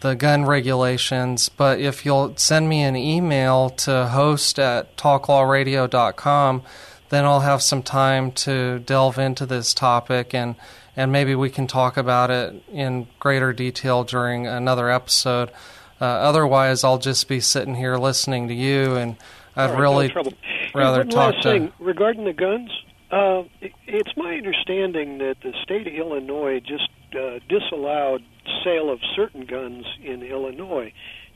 [0.00, 1.48] the gun regulations.
[1.48, 6.62] But if you'll send me an email to host at talklawradio.com,
[7.08, 10.56] then I'll have some time to delve into this topic and
[10.96, 15.50] and maybe we can talk about it in greater detail during another episode.
[16.00, 19.16] Uh, otherwise, I'll just be sitting here listening to you, and
[19.54, 20.30] I'd right, really no
[20.74, 21.42] rather talk to.
[21.42, 22.70] thing regarding the guns.
[23.10, 28.22] Uh, it- it's my understanding that the state of Illinois just uh, disallowed
[28.64, 30.92] sale of certain guns in Illinois.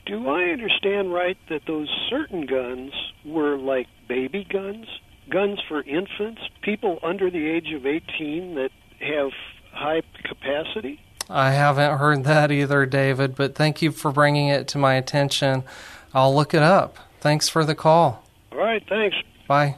[0.06, 2.92] Do I understand right that those certain guns
[3.24, 4.86] were like baby guns,
[5.30, 9.30] guns for infants, people under the age of 18 that have
[9.72, 11.00] high capacity?
[11.28, 15.62] I haven't heard that either, David, but thank you for bringing it to my attention.
[16.12, 16.96] I'll look it up.
[17.20, 18.24] Thanks for the call.
[18.50, 19.16] All right, thanks.
[19.46, 19.76] Bye.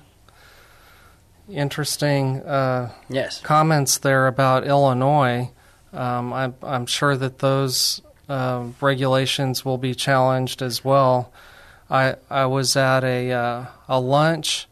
[1.48, 3.40] Interesting uh, yes.
[3.40, 5.50] comments there about Illinois.
[5.92, 11.33] Um, I'm, I'm sure that those uh, regulations will be challenged as well.
[11.90, 14.66] I I was at a uh, a lunch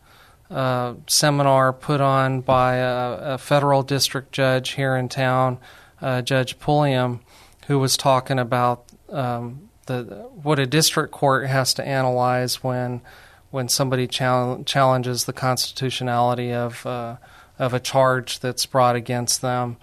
[0.50, 5.58] uh, seminar put on by a, a federal district judge here in town,
[6.00, 7.20] uh, Judge Pulliam,
[7.66, 10.04] who was talking about um, the
[10.42, 13.02] what a district court has to analyze when
[13.50, 17.16] when somebody chal- challenges the constitutionality of uh,
[17.58, 19.76] of a charge that's brought against them.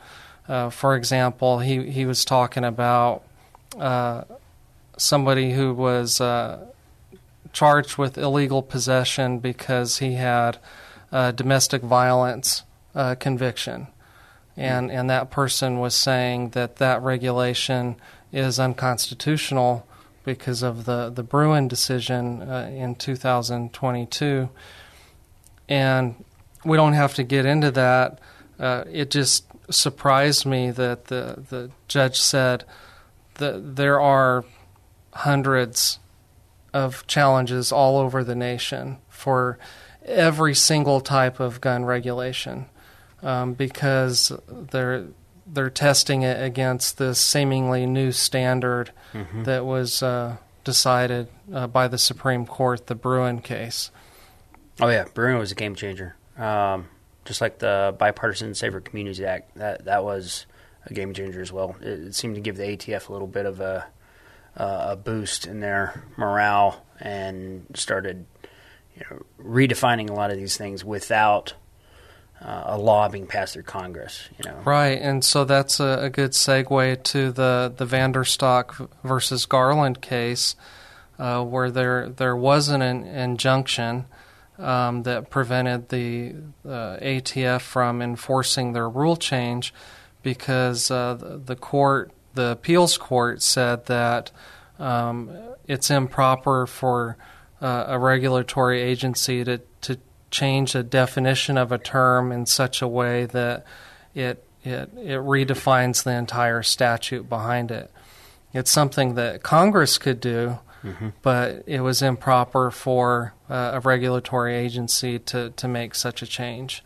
[0.47, 3.23] Uh, for example, he he was talking about
[3.77, 4.23] uh,
[4.97, 6.65] somebody who was uh,
[7.53, 10.57] charged with illegal possession because he had
[11.11, 12.63] a domestic violence
[12.95, 13.87] uh, conviction,
[14.55, 17.95] and and that person was saying that that regulation
[18.31, 19.85] is unconstitutional
[20.27, 24.49] because of the the Bruen decision uh, in 2022,
[25.69, 26.23] and
[26.65, 28.19] we don't have to get into that.
[28.59, 32.65] Uh, it just surprised me that the the judge said
[33.35, 34.43] that there are
[35.13, 35.99] hundreds
[36.73, 39.57] of challenges all over the nation for
[40.03, 42.65] every single type of gun regulation
[43.23, 45.07] um, because they're
[45.51, 49.43] they're testing it against this seemingly new standard mm-hmm.
[49.43, 53.91] that was uh, decided uh, by the Supreme Court, the Bruen case.
[54.79, 56.15] Oh yeah, Bruen was a game changer.
[56.37, 56.87] Um,
[57.25, 60.45] just like the Bipartisan Safer Communities Act, that that was
[60.85, 61.75] a game changer as well.
[61.81, 63.87] It, it seemed to give the ATF a little bit of a
[64.55, 68.25] uh, a boost in their morale and started
[68.95, 71.53] you know, redefining a lot of these things without
[72.41, 74.29] uh, a law being passed through Congress.
[74.37, 79.45] You know, right, and so that's a, a good segue to the the VanDerStok versus
[79.45, 80.55] Garland case,
[81.19, 84.05] uh, where there there was an, injunction.
[84.59, 86.33] Um, that prevented the
[86.65, 89.71] uh, ATF from enforcing their rule change
[90.23, 91.13] because uh,
[91.45, 94.31] the, court, the appeals court, said that
[94.79, 95.29] um,
[95.67, 97.17] it's improper for
[97.61, 99.61] uh, a regulatory agency to
[100.37, 103.65] change a definition of a term in such a way that
[104.13, 107.91] it, it, it redefines the entire statute behind it.
[108.53, 111.09] It's something that Congress could do, mm-hmm.
[111.21, 116.83] but it was improper for uh, a regulatory agency to, to make such a change.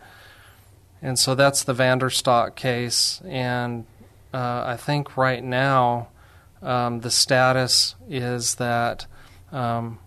[1.01, 3.21] And so that's the VanDerStok case.
[3.25, 3.85] And
[4.33, 6.07] uh, I think right now
[6.61, 9.07] um, the status is that
[9.51, 9.99] um,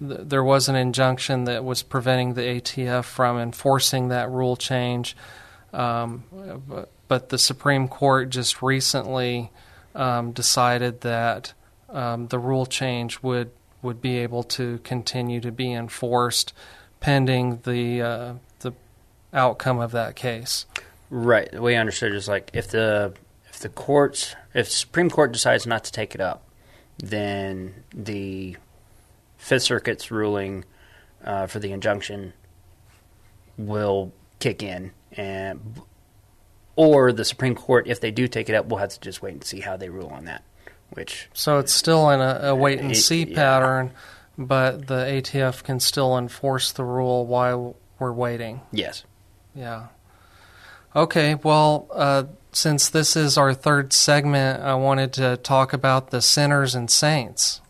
[0.00, 5.16] there was an injunction that was preventing the ATF from enforcing that rule change.
[5.72, 6.24] Um,
[6.66, 9.50] but, but, the Supreme Court just recently
[9.94, 11.52] um, decided that
[11.90, 13.50] um, the rule change would,
[13.82, 16.54] would be able to continue to be enforced
[17.00, 18.72] pending the uh, the
[19.32, 20.66] outcome of that case.
[21.10, 21.50] Right.
[21.50, 23.14] The way I understood is like if the
[23.48, 26.44] if the courts, if the Supreme Court decides not to take it up,
[26.98, 28.56] then the
[29.38, 30.64] Fifth Circuit's ruling
[31.24, 32.34] uh, for the injunction
[33.56, 35.80] will kick in, and
[36.76, 39.32] or the Supreme Court, if they do take it up, we'll have to just wait
[39.32, 40.44] and see how they rule on that.
[40.90, 43.92] Which so it's still in a, a wait and see it, pattern,
[44.38, 44.44] yeah.
[44.44, 48.60] but the ATF can still enforce the rule while we're waiting.
[48.72, 49.04] Yes.
[49.54, 49.88] Yeah.
[50.96, 51.34] Okay.
[51.34, 56.74] Well, uh, since this is our third segment, I wanted to talk about the sinners
[56.74, 57.60] and saints.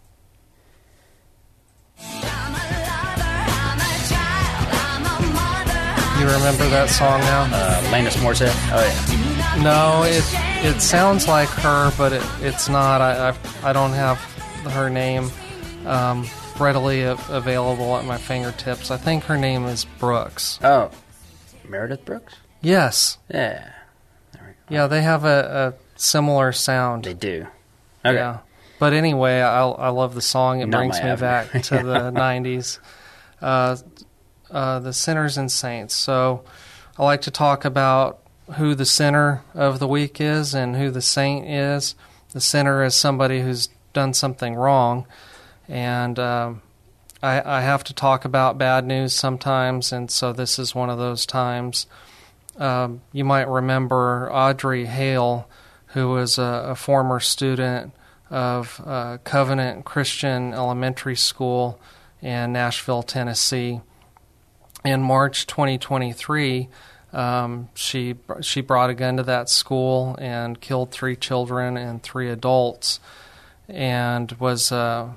[6.18, 7.42] You remember that song now?
[7.44, 8.52] Uh, Alanis Morissette.
[8.72, 9.62] Oh yeah.
[9.62, 10.24] No, it
[10.66, 13.00] it sounds like her, but it, it's not.
[13.00, 14.18] I, I, I don't have
[14.72, 15.30] her name
[15.86, 16.26] um,
[16.58, 18.90] readily available at my fingertips.
[18.90, 20.58] I think her name is Brooks.
[20.62, 20.90] Oh,
[21.68, 22.34] Meredith Brooks.
[22.62, 23.18] Yes.
[23.32, 23.70] Yeah.
[24.68, 27.04] Yeah, they have a, a similar sound.
[27.04, 27.46] They do.
[28.04, 28.16] Okay.
[28.16, 28.38] Yeah.
[28.78, 30.60] But anyway, I, I love the song.
[30.60, 32.78] It Not brings me back to the 90s.
[33.40, 33.76] Uh,
[34.50, 35.94] uh, the sinners and saints.
[35.94, 36.44] So
[36.96, 38.20] I like to talk about
[38.56, 41.94] who the sinner of the week is and who the saint is.
[42.32, 45.06] The sinner is somebody who's done something wrong.
[45.68, 46.62] And um,
[47.22, 50.98] I, I have to talk about bad news sometimes, and so this is one of
[50.98, 51.86] those times.
[52.56, 55.48] Um, you might remember Audrey Hale,
[55.88, 57.92] who was a, a former student
[58.30, 61.80] of uh, Covenant Christian Elementary School
[62.20, 63.80] in Nashville, Tennessee.
[64.84, 66.68] In March 2023,
[67.12, 72.28] um, she she brought a gun to that school and killed three children and three
[72.28, 73.00] adults,
[73.68, 75.08] and was uh,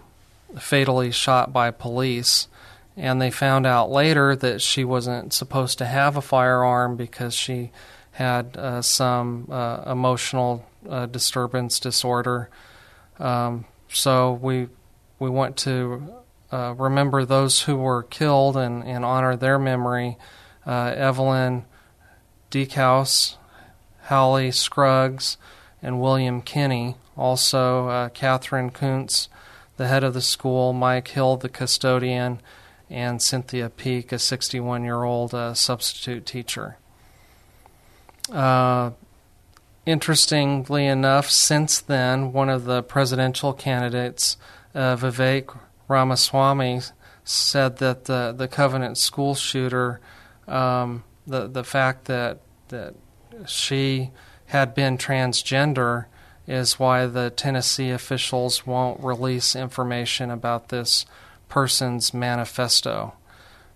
[0.58, 2.48] fatally shot by police
[2.98, 7.72] and they found out later that she wasn't supposed to have a firearm because she
[8.12, 12.50] had uh, some uh, emotional uh, disturbance disorder.
[13.22, 14.68] Um, so we
[15.20, 20.18] we want to uh, remember those who were killed and, and honor their memory.
[20.66, 21.66] Uh, Evelyn
[22.50, 23.36] Dieckhaus,
[24.06, 25.38] Hallie Scruggs,
[25.82, 26.96] and William Kinney.
[27.16, 29.28] Also, uh, Katherine Koonce,
[29.78, 32.42] the head of the school, Mike Hill, the custodian,
[32.90, 36.78] and Cynthia Peak, a 61 year old uh, substitute teacher.
[38.32, 38.92] Uh,
[39.86, 44.38] interestingly enough, since then, one of the presidential candidates,
[44.74, 45.58] uh, Vivek
[45.88, 46.82] Ramaswamy,
[47.24, 50.00] said that the, the Covenant school shooter
[50.48, 52.94] um, the the fact that that
[53.48, 54.12] she
[54.48, 56.06] had been transgender
[56.48, 61.06] is why the Tennessee officials won't release information about this
[61.48, 63.14] person's manifesto.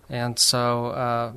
[0.10, 1.32] And so, uh,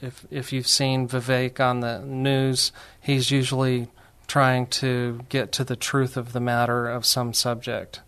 [0.00, 3.88] if if you've seen Vivek on the news, he's usually
[4.32, 8.00] trying to get to the truth of the matter of some subject.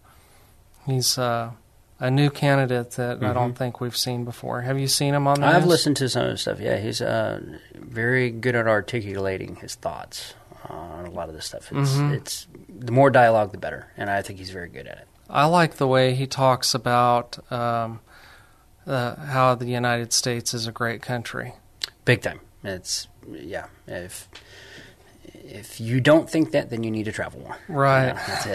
[0.87, 1.51] He's uh,
[2.01, 3.27] a new candidate that mm-hmm.
[3.27, 4.63] I don't think we've seen before.
[4.63, 5.69] Have you seen him on the I've news?
[5.69, 6.61] listened to some of his stuff.
[6.61, 7.43] Yeah, he's uh,
[7.75, 10.33] very good at articulating his thoughts
[10.67, 11.71] on a lot of this stuff.
[11.71, 12.15] It's, mm-hmm.
[12.15, 15.09] it's the more dialogue, the better, and I think he's very good at it.
[15.29, 18.01] I like the way he talks about um,
[18.87, 21.53] uh, how the United States is a great country.
[22.07, 22.41] Big time.
[22.63, 23.67] It's yeah.
[23.87, 24.27] If
[25.55, 27.57] if you don't think that, then you need to travel more.
[27.69, 28.09] Right.
[28.09, 28.47] You know, that's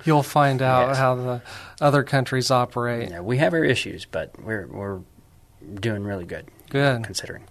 [0.04, 0.98] You'll find out yes.
[0.98, 1.42] how the
[1.80, 3.10] other countries operate.
[3.10, 5.00] Yeah, we have our issues, but we're we're
[5.74, 6.48] doing really good.
[6.70, 7.04] Good.
[7.04, 7.44] Considering.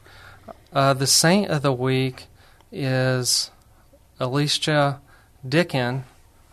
[0.74, 2.28] Uh, the saint of the week
[2.72, 3.52] is
[4.20, 5.00] Elisjsha
[5.48, 6.04] Dicken,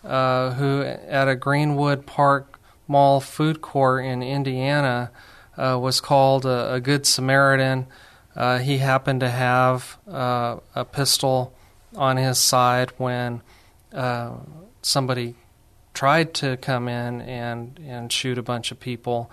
[0.04, 5.10] uh, who at a Greenwood Park Mall food court in Indiana
[5.56, 7.86] uh, was called a, a Good Samaritan.
[8.36, 11.52] Uh, he happened to have uh, a pistol
[11.98, 13.42] on his side when
[13.92, 14.36] uh,
[14.82, 15.34] somebody
[15.92, 19.30] tried to come in and, and shoot a bunch of people,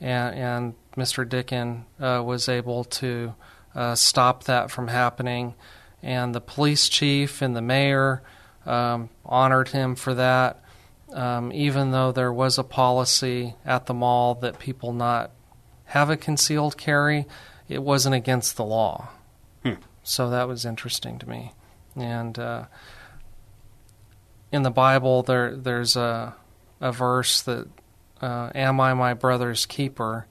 [0.00, 1.26] and, and Mr.
[1.26, 3.34] Dicken uh, was able to
[3.74, 5.54] uh, stop that from happening.
[6.02, 8.22] And the police chief and the mayor
[8.66, 10.62] um, honored him for that,
[11.12, 15.30] um, even though there was a policy at the mall that people not
[15.86, 17.26] have a concealed carry,
[17.68, 19.08] it wasn't against the law.
[19.62, 19.74] Hmm.
[20.02, 21.52] So that was interesting to me.
[21.98, 22.64] And uh,
[24.52, 26.34] in the Bible, there there's a
[26.80, 27.68] a verse that
[28.20, 30.26] uh, "Am I my brother's keeper?"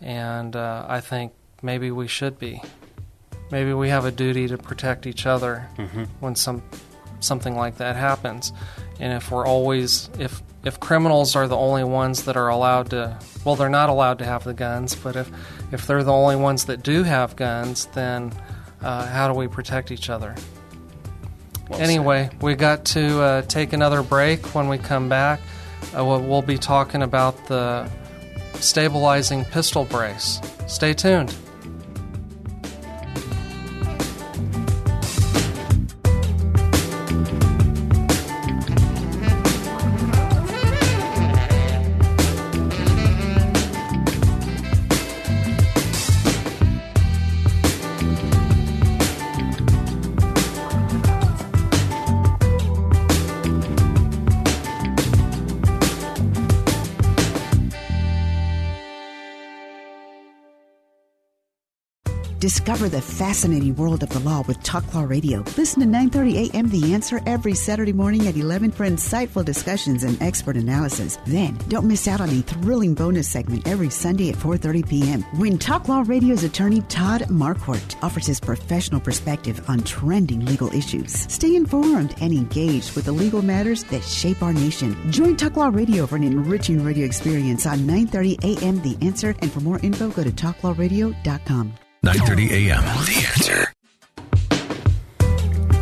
[0.00, 1.32] And uh, I think
[1.62, 2.62] maybe we should be.
[3.50, 6.04] Maybe we have a duty to protect each other mm-hmm.
[6.20, 6.62] when some
[7.20, 8.52] something like that happens.
[8.98, 13.18] And if we're always if if criminals are the only ones that are allowed to
[13.44, 15.30] well they're not allowed to have the guns, but if
[15.72, 18.32] if they're the only ones that do have guns, then
[18.82, 20.34] uh, how do we protect each other?
[21.70, 22.42] Well anyway, said.
[22.42, 24.54] we got to uh, take another break.
[24.54, 25.40] When we come back,
[25.96, 27.88] uh, we'll, we'll be talking about the
[28.54, 30.40] stabilizing pistol brace.
[30.66, 31.34] Stay tuned.
[62.50, 65.44] Discover the fascinating world of the law with Talk Law Radio.
[65.56, 66.68] Listen to 9:30 a.m.
[66.68, 71.16] The Answer every Saturday morning at 11 for insightful discussions and expert analysis.
[71.26, 75.22] Then, don't miss out on a thrilling bonus segment every Sunday at 4:30 p.m.
[75.38, 81.12] when Talk Law Radio's attorney Todd Marquardt offers his professional perspective on trending legal issues.
[81.32, 84.96] Stay informed and engaged with the legal matters that shape our nation.
[85.12, 88.82] Join Talk Law Radio for an enriching radio experience on 9:30 a.m.
[88.82, 89.36] The Answer.
[89.40, 91.74] And for more info, go to talklawradio.com.
[92.04, 92.82] 9:30 a.m.
[93.04, 93.72] The answer.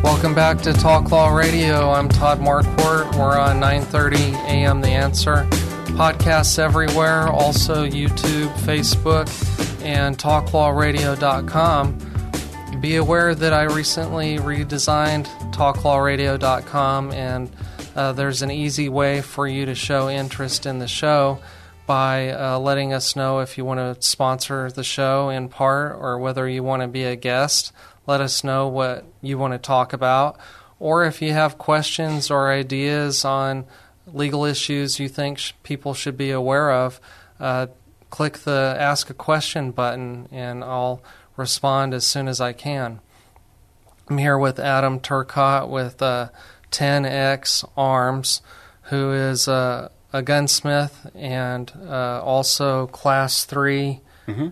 [0.03, 1.91] Welcome back to Talk Law Radio.
[1.91, 3.17] I'm Todd Marquardt.
[3.17, 4.81] We're on 9:30 a.m.
[4.81, 5.47] The Answer.
[5.95, 9.29] Podcasts everywhere, also YouTube, Facebook,
[9.85, 12.81] and talklawradio.com.
[12.81, 17.49] Be aware that I recently redesigned talklawradio.com and
[17.95, 21.39] uh, there's an easy way for you to show interest in the show
[21.89, 26.19] by uh, letting us know if you want to sponsor the show in part or
[26.19, 27.73] whether you want to be a guest.
[28.07, 30.39] Let us know what you want to talk about.
[30.79, 33.65] Or if you have questions or ideas on
[34.07, 37.01] legal issues you think sh- people should be aware of,
[37.41, 37.69] uh,
[38.11, 41.03] click the Ask a Question button and I'll
[41.39, 43.01] respond as soon as I can.
[44.11, 46.29] I'm here with Adam Turcotte with uh,
[46.71, 48.43] 10X Arms,
[48.83, 54.49] who is a a gunsmith and uh, also class 3 mm-hmm.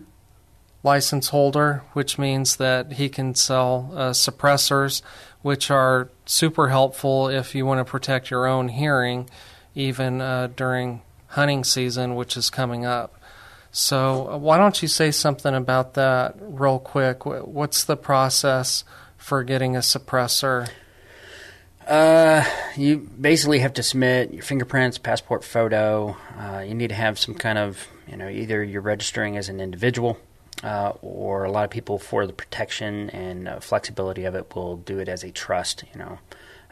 [0.83, 5.03] license holder, which means that he can sell uh, suppressors,
[5.43, 9.29] which are super helpful if you want to protect your own hearing,
[9.75, 13.15] even uh, during hunting season, which is coming up.
[13.71, 17.27] So, uh, why don't you say something about that real quick?
[17.27, 18.85] What's the process
[19.19, 20.69] for getting a suppressor?
[21.87, 22.45] Uh,
[22.77, 26.17] you basically have to submit your fingerprints, passport photo.
[26.39, 29.61] Uh, you need to have some kind of, you know, either you're registering as an
[29.61, 30.19] individual
[30.65, 34.79] uh, or a lot of people for the protection and uh, flexibility of it will
[34.79, 35.85] do it as a trust.
[35.93, 36.19] You know,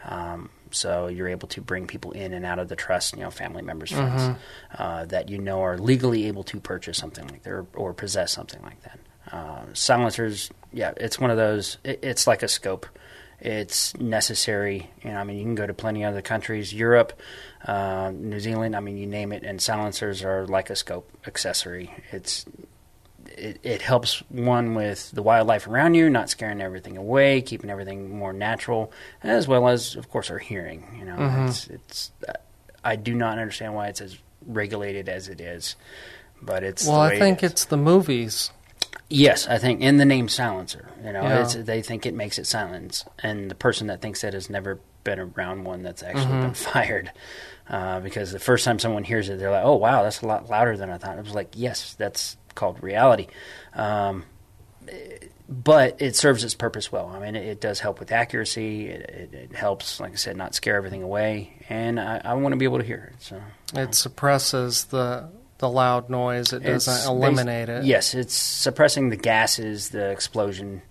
[0.03, 3.15] um, so you're able to bring people in and out of the trust.
[3.15, 4.37] You know, family members, friends Mhm.
[4.77, 8.33] uh, that you know are legally able to purchase something like that or, or possess
[8.33, 8.99] something like that.
[9.31, 11.77] Uh, silencers, yeah, it's one of those.
[11.85, 12.85] It, it's like a scope.
[13.45, 14.89] It's necessary.
[15.03, 17.13] You know, I mean, you can go to plenty of other countries, Europe,
[17.63, 18.75] uh, New Zealand.
[18.75, 21.93] I mean, you name it, and silencers are like a scope accessory.
[22.11, 22.45] It's
[23.27, 28.17] it, it helps one with the wildlife around you, not scaring everything away, keeping everything
[28.17, 28.91] more natural,
[29.21, 30.83] as well as, of course, our hearing.
[30.97, 31.47] You know, Mhm.
[31.49, 32.11] it's it's.
[32.83, 34.17] I do not understand why it's as
[34.47, 35.75] regulated as it is,
[36.41, 36.87] but it's.
[36.87, 37.51] well, I it think is.
[37.51, 38.49] it's the movies.
[39.15, 41.41] Yes, I think in the name silencer, you know, Yeah.
[41.41, 44.79] it's, they think it makes it silence, and the person that thinks that has never
[45.03, 46.41] been around one that's actually Mhm.
[46.41, 47.11] been fired.
[47.69, 50.49] Uh, because the first time someone hears it, they're like, "Oh, wow, that's a lot
[50.49, 53.27] louder than I thought." It was like, "Yes, that's called reality."
[53.73, 54.25] Um,
[55.47, 57.07] but it serves its purpose well.
[57.07, 58.87] I mean, it, it does help with accuracy.
[58.87, 62.53] It, it, it helps, like I said, not scare everything away, and I, I want
[62.53, 63.21] to be able to hear it.
[63.21, 63.41] So
[63.75, 66.53] It suppresses the the loud noise.
[66.53, 67.85] It It's doesn't eliminate it.
[67.85, 70.81] Yes, it's suppressing the gases, the explosion,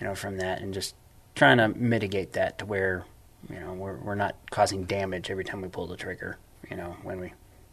[0.00, 0.94] you know, from that, and just
[1.34, 3.04] trying to mitigate that to where,
[3.50, 6.38] you know, we're we're not causing damage every time we pull the trigger.
[6.70, 7.32] You know, when we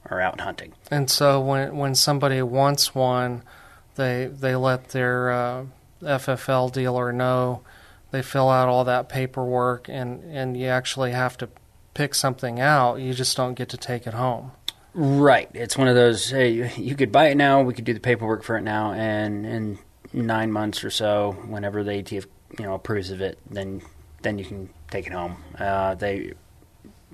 [0.09, 0.73] are out hunting.
[0.89, 3.43] And so when when somebody wants one,
[3.95, 5.65] they they let their uh,
[6.01, 7.61] FFL dealer know.
[8.11, 11.47] They fill out all that paperwork, and and you actually have to
[11.93, 12.95] pick something out.
[12.95, 14.51] You just don't get to take it home.
[14.93, 15.49] Right.
[15.53, 16.29] It's one of those.
[16.29, 17.61] Hey, you, could buy it now.
[17.61, 19.79] We could do the paperwork for it now, and in
[20.11, 22.25] nine months or so, whenever the ATF
[22.59, 23.81] you know approves of it, then
[24.21, 25.37] then you can take it home.
[25.57, 26.33] Uh, they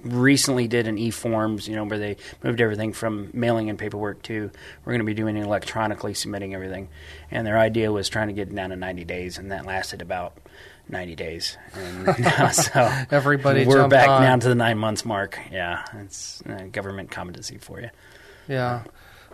[0.03, 4.51] recently did an e-forms, you know, where they moved everything from mailing and paperwork to
[4.83, 6.89] we're going to be doing it electronically, submitting everything.
[7.31, 10.01] And their idea was trying to get it down to 90 days, and that lasted
[10.01, 10.37] about
[10.89, 11.57] 90 days.
[11.73, 14.21] And so Everybody we're back on.
[14.21, 15.39] down to the nine months mark.
[15.51, 17.89] Yeah, it's uh, government competency for you.
[18.47, 18.83] Yeah.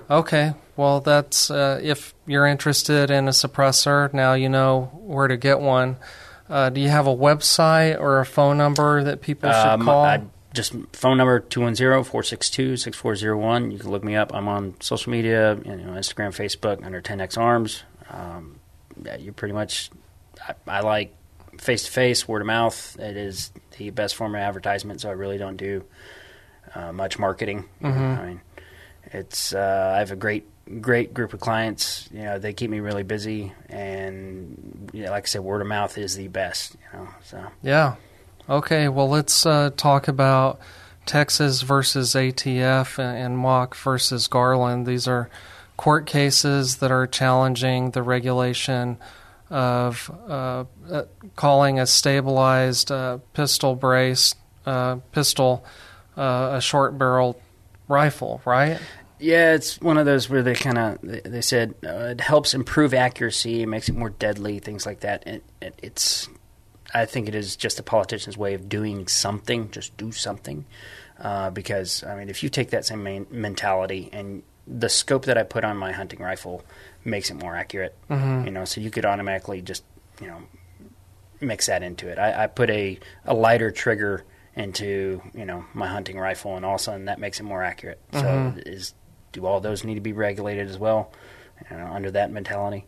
[0.09, 0.53] Okay.
[0.75, 4.11] Well, that's uh, if you're interested in a suppressor.
[4.13, 5.97] Now you know where to get one.
[6.49, 10.03] Uh, do you have a website or a phone number that people should Um, call?
[10.03, 10.21] I,
[10.53, 13.71] just phone number 210-462-6401.
[13.71, 14.33] You can look me up.
[14.33, 17.83] I'm on social media, you know, Instagram, Facebook, under 10X Arms.
[18.09, 18.59] Um,
[19.03, 19.89] yeah, you're pretty much,
[20.47, 21.15] I, I like
[21.63, 22.99] face-to-face, word-of-mouth.
[22.99, 25.83] It is the best form of advertisement, so I really don't do
[26.75, 27.65] uh, much marketing.
[27.81, 28.19] Mhm.
[28.19, 28.41] I mean,
[29.05, 30.47] it's, uh, I have a great
[30.79, 32.07] great group of clients.
[32.11, 35.67] You know, they keep me really busy, and you know, like I said, word of
[35.67, 36.75] mouth is the best.
[36.93, 37.95] You know, so Yeah.
[38.49, 38.87] Okay.
[38.87, 40.59] Well, let's uh, talk about
[41.05, 44.85] Texas versus ATF and, and Mock versus Garland.
[44.85, 45.29] These are
[45.77, 48.97] court cases that are challenging the regulation
[49.53, 51.03] of uh, uh,
[51.35, 54.33] calling a stabilized uh, pistol brace
[54.65, 55.63] uh, pistol
[56.17, 57.39] a short barreled
[57.87, 58.79] rifle, right?
[59.19, 63.65] Yeah, it's one of those where they kind of they, said it helps improve accuracy,
[63.65, 65.23] makes it more deadly, things like that.
[65.25, 66.29] And it, it's,
[66.93, 69.71] I think it is just a politician's way of doing something.
[69.71, 70.65] Just do something,
[71.19, 75.37] uh, because I mean, if you take that same main mentality and the scope that
[75.37, 76.63] I put on my hunting rifle
[77.05, 78.45] makes it more accurate, Mhm.
[78.45, 79.83] you know, so you could automatically just
[80.21, 80.37] you know
[81.41, 82.17] mix that into it.
[82.17, 84.23] I, I put a, a lighter trigger
[84.55, 87.63] into you know my hunting rifle, and all of a sudden that makes it more
[87.63, 87.99] accurate.
[88.13, 88.63] So Mhm.
[88.67, 88.93] is
[89.31, 91.11] do all those need to be regulated as well
[91.71, 92.85] you know, under that mentality?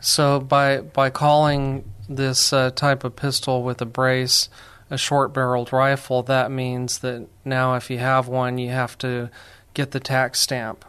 [0.00, 4.48] So by by calling this uh, type of pistol with a brace
[4.90, 9.28] a short-barreled rifle, that means that now if you have one, you have to
[9.74, 10.82] get the tax stamp,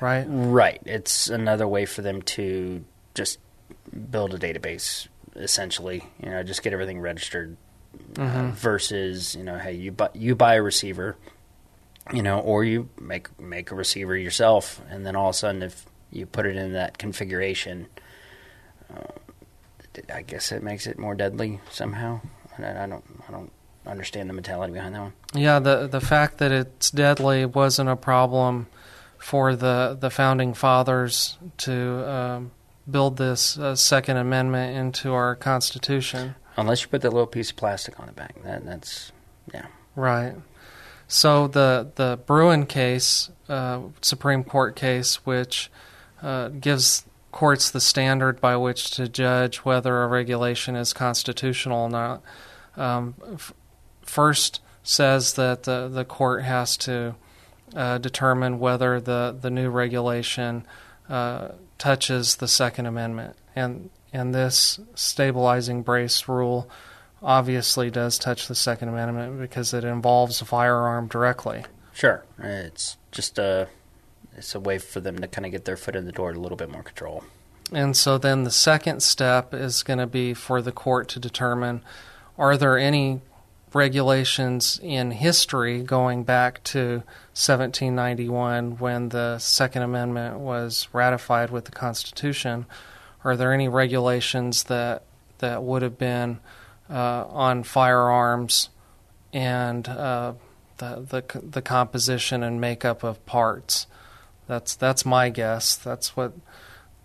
[0.00, 0.24] right?
[0.28, 0.80] Right.
[0.84, 3.38] It's another way for them to just
[4.10, 6.04] build a database, essentially.
[6.22, 7.56] You know, just get everything registered.
[8.16, 8.52] Uh, Mhm.
[8.52, 11.16] versus, you know, hey, you buy you buy a receiver,
[12.12, 15.62] you know, or you make make a receiver yourself, and then all of a sudden,
[15.62, 17.86] if you put it in that configuration,
[18.94, 19.12] uh,
[20.14, 22.20] I guess it makes it more deadly somehow.
[22.56, 23.50] And I, I don't I don't
[23.86, 25.12] understand the mentality behind that one.
[25.34, 28.66] Yeah, the the fact that it's deadly wasn't a problem
[29.18, 32.50] for the the founding fathers to um,
[32.90, 36.34] build this uh, Second Amendment into our Constitution.
[36.56, 39.12] Unless you put that little piece of plastic on the back, that that's
[39.52, 39.66] yeah.
[39.94, 40.34] Right.
[41.08, 45.70] So the the Bruen case, uh, Supreme Court case, which
[46.22, 51.90] uh, gives courts the standard by which to judge whether a regulation is constitutional or
[51.90, 52.22] not,
[52.76, 53.52] um, f-
[54.02, 57.14] first says that the the court has to
[57.74, 60.64] uh, determine whether the the new regulation
[61.08, 61.48] uh,
[61.78, 66.68] touches the Second Amendment, and and this stabilizing brace rule
[67.22, 71.64] obviously does touch the Second Amendment because it involves a firearm directly.
[71.92, 73.68] Sure, it's just a
[74.36, 76.38] it's a way for them to kind of get their foot in the door, a
[76.38, 77.24] little bit more control.
[77.72, 81.82] And so then the second step is going to be for the court to determine
[82.38, 83.20] are there any
[83.74, 87.02] regulations in history going back to
[87.38, 92.66] 1791 when the Second Amendment was ratified with the Constitution?
[93.22, 95.04] Are there any regulations that
[95.38, 96.40] that would have been
[96.90, 98.70] uh, on firearms
[99.32, 100.32] and uh,
[100.78, 103.86] the, the the composition and makeup of parts?
[104.48, 105.76] That's that's my guess.
[105.76, 106.32] That's what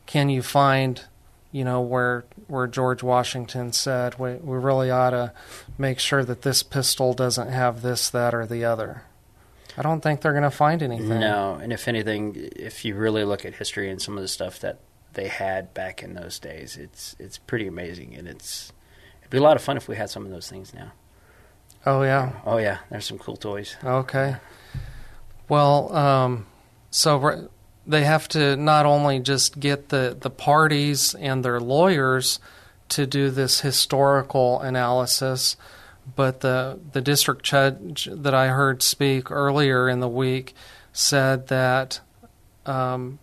[0.08, 1.04] can you find
[1.52, 5.32] you know where where George Washington said we we really ought to
[5.78, 9.04] make sure that this pistol doesn't have this that or the other.
[9.78, 11.20] I don't think they're going to find anything.
[11.20, 14.60] No, and if anything, if you really look at history and some of the stuff
[14.60, 14.80] that
[15.14, 18.72] they had back in those days, it's it's pretty amazing, and it's
[19.22, 20.92] it'd be a lot of fun if we had some of those things now.
[21.86, 22.34] Oh yeah.
[22.46, 23.76] Oh yeah, there's some cool toys.
[23.84, 24.36] Okay.
[25.50, 26.46] Well, um,
[26.92, 27.50] so
[27.86, 32.40] they have to not only just get the, the parties and their lawyers
[32.90, 35.58] to do this historical analysis,
[36.16, 40.54] but the the district judge that I heard speak earlier in the week
[40.92, 42.00] said that
[42.66, 43.20] um,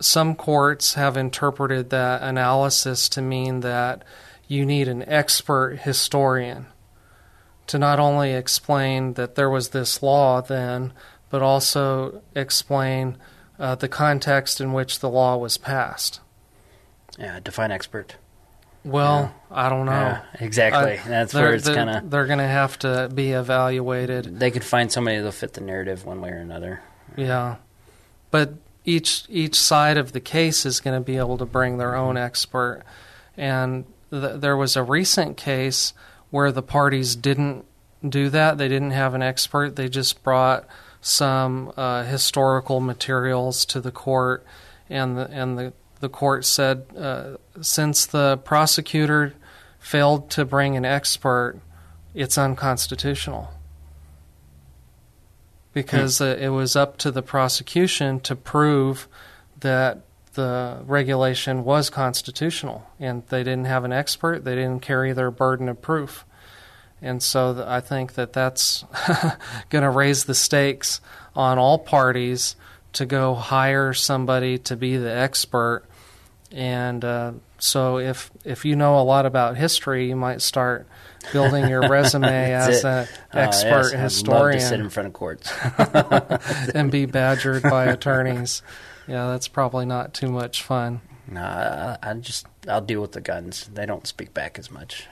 [0.00, 4.02] some courts have interpreted that analysis to mean that
[4.48, 6.66] you need an expert historian
[7.66, 10.92] to not only explain that there was this law then,
[11.30, 13.16] but also explain
[13.58, 16.20] uh, the context in which the law was passed.
[17.18, 18.16] Yeah, define expert.
[18.84, 19.56] Well, yeah.
[19.56, 19.92] I don't know.
[19.92, 20.98] Yeah, exactly.
[20.98, 22.10] I, That's where it's kind of.
[22.10, 24.38] They're going to have to be evaluated.
[24.38, 26.82] They could find somebody that'll fit the narrative one way or another.
[27.16, 27.56] Yeah,
[28.30, 28.54] but
[28.84, 32.16] each each side of the case is going to be able to bring their own
[32.16, 32.82] expert,
[33.36, 35.94] and th- there was a recent case
[36.30, 37.64] where the parties didn't
[38.06, 38.58] do that.
[38.58, 39.76] They didn't have an expert.
[39.76, 40.66] They just brought
[41.00, 44.44] some uh, historical materials to the court,
[44.90, 49.34] and the and the the court said uh, since the prosecutor
[49.78, 51.60] failed to bring an expert,
[52.14, 53.50] it's unconstitutional
[55.72, 56.24] because hmm.
[56.24, 59.08] it was up to the prosecution to prove
[59.60, 60.00] that
[60.34, 64.44] the regulation was constitutional, and they didn't have an expert.
[64.44, 66.24] They didn't carry their burden of proof.
[67.00, 68.84] And so I think that that's
[69.70, 71.00] going to raise the stakes
[71.36, 72.56] on all parties
[72.94, 75.84] to go hire somebody to be the expert.
[76.50, 80.86] And uh, so if if you know a lot about history, you might start
[81.32, 84.58] building your resume as an expert uh, yes, historian.
[84.58, 85.52] to sit in front of courts
[86.74, 88.62] and be badgered by attorneys.
[89.06, 91.00] Yeah, that's probably not too much fun.
[91.26, 93.68] No, I, I just I'll deal with the guns.
[93.72, 95.08] They don't speak back as much.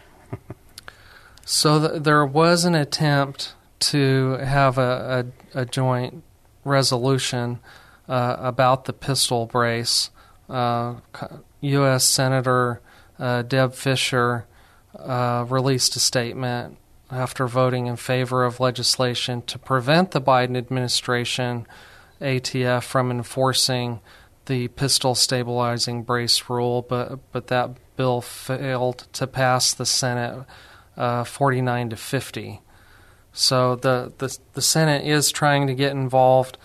[1.44, 6.22] So th- there was an attempt to have a, a, a joint
[6.64, 7.60] resolution
[8.08, 10.10] uh, about the pistol brace.
[10.48, 10.96] Uh,
[11.60, 12.04] U.S.
[12.04, 12.80] Senator
[13.18, 14.46] uh, Deb Fischer
[14.98, 16.78] uh, released a statement
[17.10, 21.66] after voting in favor of legislation to prevent the Biden administration,
[22.20, 24.00] ATF, from enforcing
[24.46, 30.44] the pistol stabilizing brace rule, but but that bill failed to pass the Senate
[30.96, 32.60] uh, 49 to 50.
[33.32, 36.58] So the, the the Senate is trying to get involved,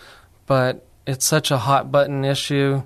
[0.46, 2.82] but it's such a hot button issue.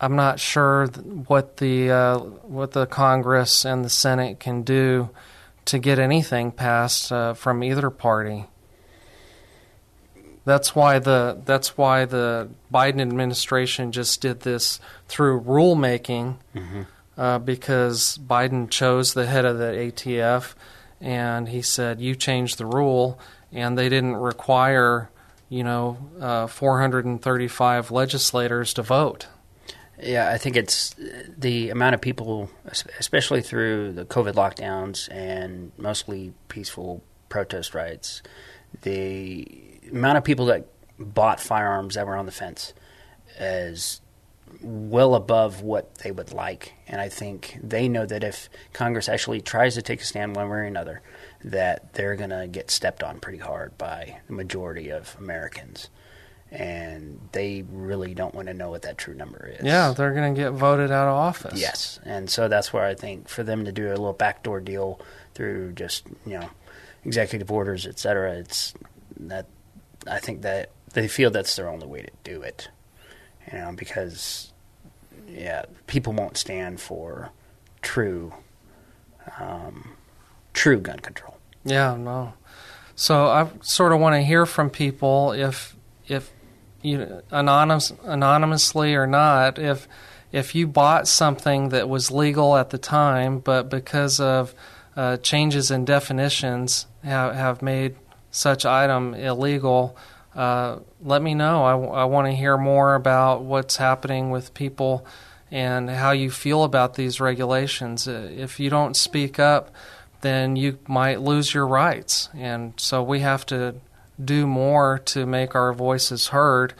[0.00, 5.10] I'm not sure what the uh, what the Congress and the Senate can do
[5.64, 8.46] to get anything passed uh, from either party.
[10.44, 14.78] That's why the that's why the Biden administration just did this
[15.08, 16.36] through rulemaking.
[16.54, 16.82] Mm-hmm
[17.16, 20.54] uh, because Biden chose the head of the ATF,
[21.00, 23.18] and he said, "You changed the rule,"
[23.52, 25.10] and they didn't require,
[25.48, 29.26] you know, uh, 435 legislators to vote.
[30.02, 30.94] Yeah, I think it's
[31.38, 32.50] the amount of people,
[32.98, 38.22] especially through the COVID lockdowns and mostly peaceful protest riots,
[38.82, 40.66] the amount of people that
[40.98, 42.74] bought firearms that were on the fence
[43.38, 44.00] as
[44.66, 46.72] well above what they would like.
[46.86, 50.48] And I think they know that if Congress actually tries to take a stand one
[50.48, 51.02] way or another,
[51.44, 55.88] that they're going to get stepped on pretty hard by the majority of Americans.
[56.50, 59.64] And they really don't want to know what that true number is.
[59.64, 61.60] Yeah, they're going to get voted out of office.
[61.60, 61.98] Yes.
[62.04, 65.00] And so that's where I think for them to do a little backdoor deal
[65.34, 66.48] through just, you know,
[67.04, 68.74] executive orders, et cetera, it's
[69.18, 69.46] that
[70.08, 72.68] I think that they feel that's their only way to do it
[73.52, 74.52] you know, because
[75.28, 77.30] yeah, people won't stand for
[77.82, 78.32] true,
[79.38, 79.90] um,
[80.52, 81.36] true gun control.
[81.64, 82.34] Yeah, no.
[82.94, 85.76] So I sort of want to hear from people if
[86.08, 86.32] if
[86.82, 89.88] you anonymous anonymously or not if
[90.32, 94.54] if you bought something that was legal at the time, but because of
[94.96, 97.96] uh, changes in definitions have, have made
[98.30, 99.96] such item illegal,
[100.36, 101.64] uh, let me know.
[101.64, 105.06] I, I want to hear more about what's happening with people
[105.50, 108.06] and how you feel about these regulations.
[108.06, 109.74] Uh, if you don't speak up,
[110.20, 112.28] then you might lose your rights.
[112.34, 113.76] And so we have to
[114.22, 116.74] do more to make our voices heard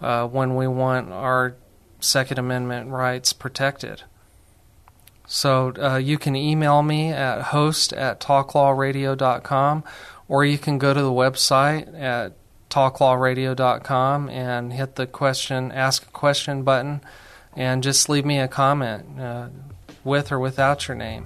[0.00, 1.56] uh, when we want our
[1.98, 4.02] Second Amendment rights protected.
[5.26, 9.84] So uh, you can email me at host at talklawradio.com
[10.28, 12.32] or you can go to the website at
[12.70, 17.00] talklawradio.com and hit the question, ask a question button
[17.54, 19.48] and just leave me a comment uh,
[20.04, 21.24] with or without your name.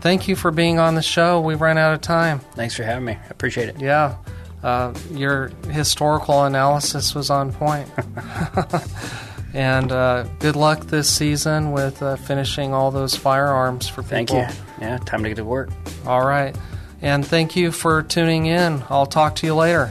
[0.00, 1.40] Thank you for being on the show.
[1.40, 2.40] We ran out of time.
[2.54, 3.12] Thanks for having me.
[3.12, 3.80] I appreciate it.
[3.80, 4.16] Yeah.
[4.62, 7.88] Uh, your historical analysis was on point.
[9.54, 14.10] and uh, good luck this season with uh, finishing all those firearms for people.
[14.10, 14.46] Thank you.
[14.80, 15.70] Yeah, time to get to work.
[16.06, 16.56] All right.
[17.00, 18.82] And thank you for tuning in.
[18.88, 19.90] I'll talk to you later.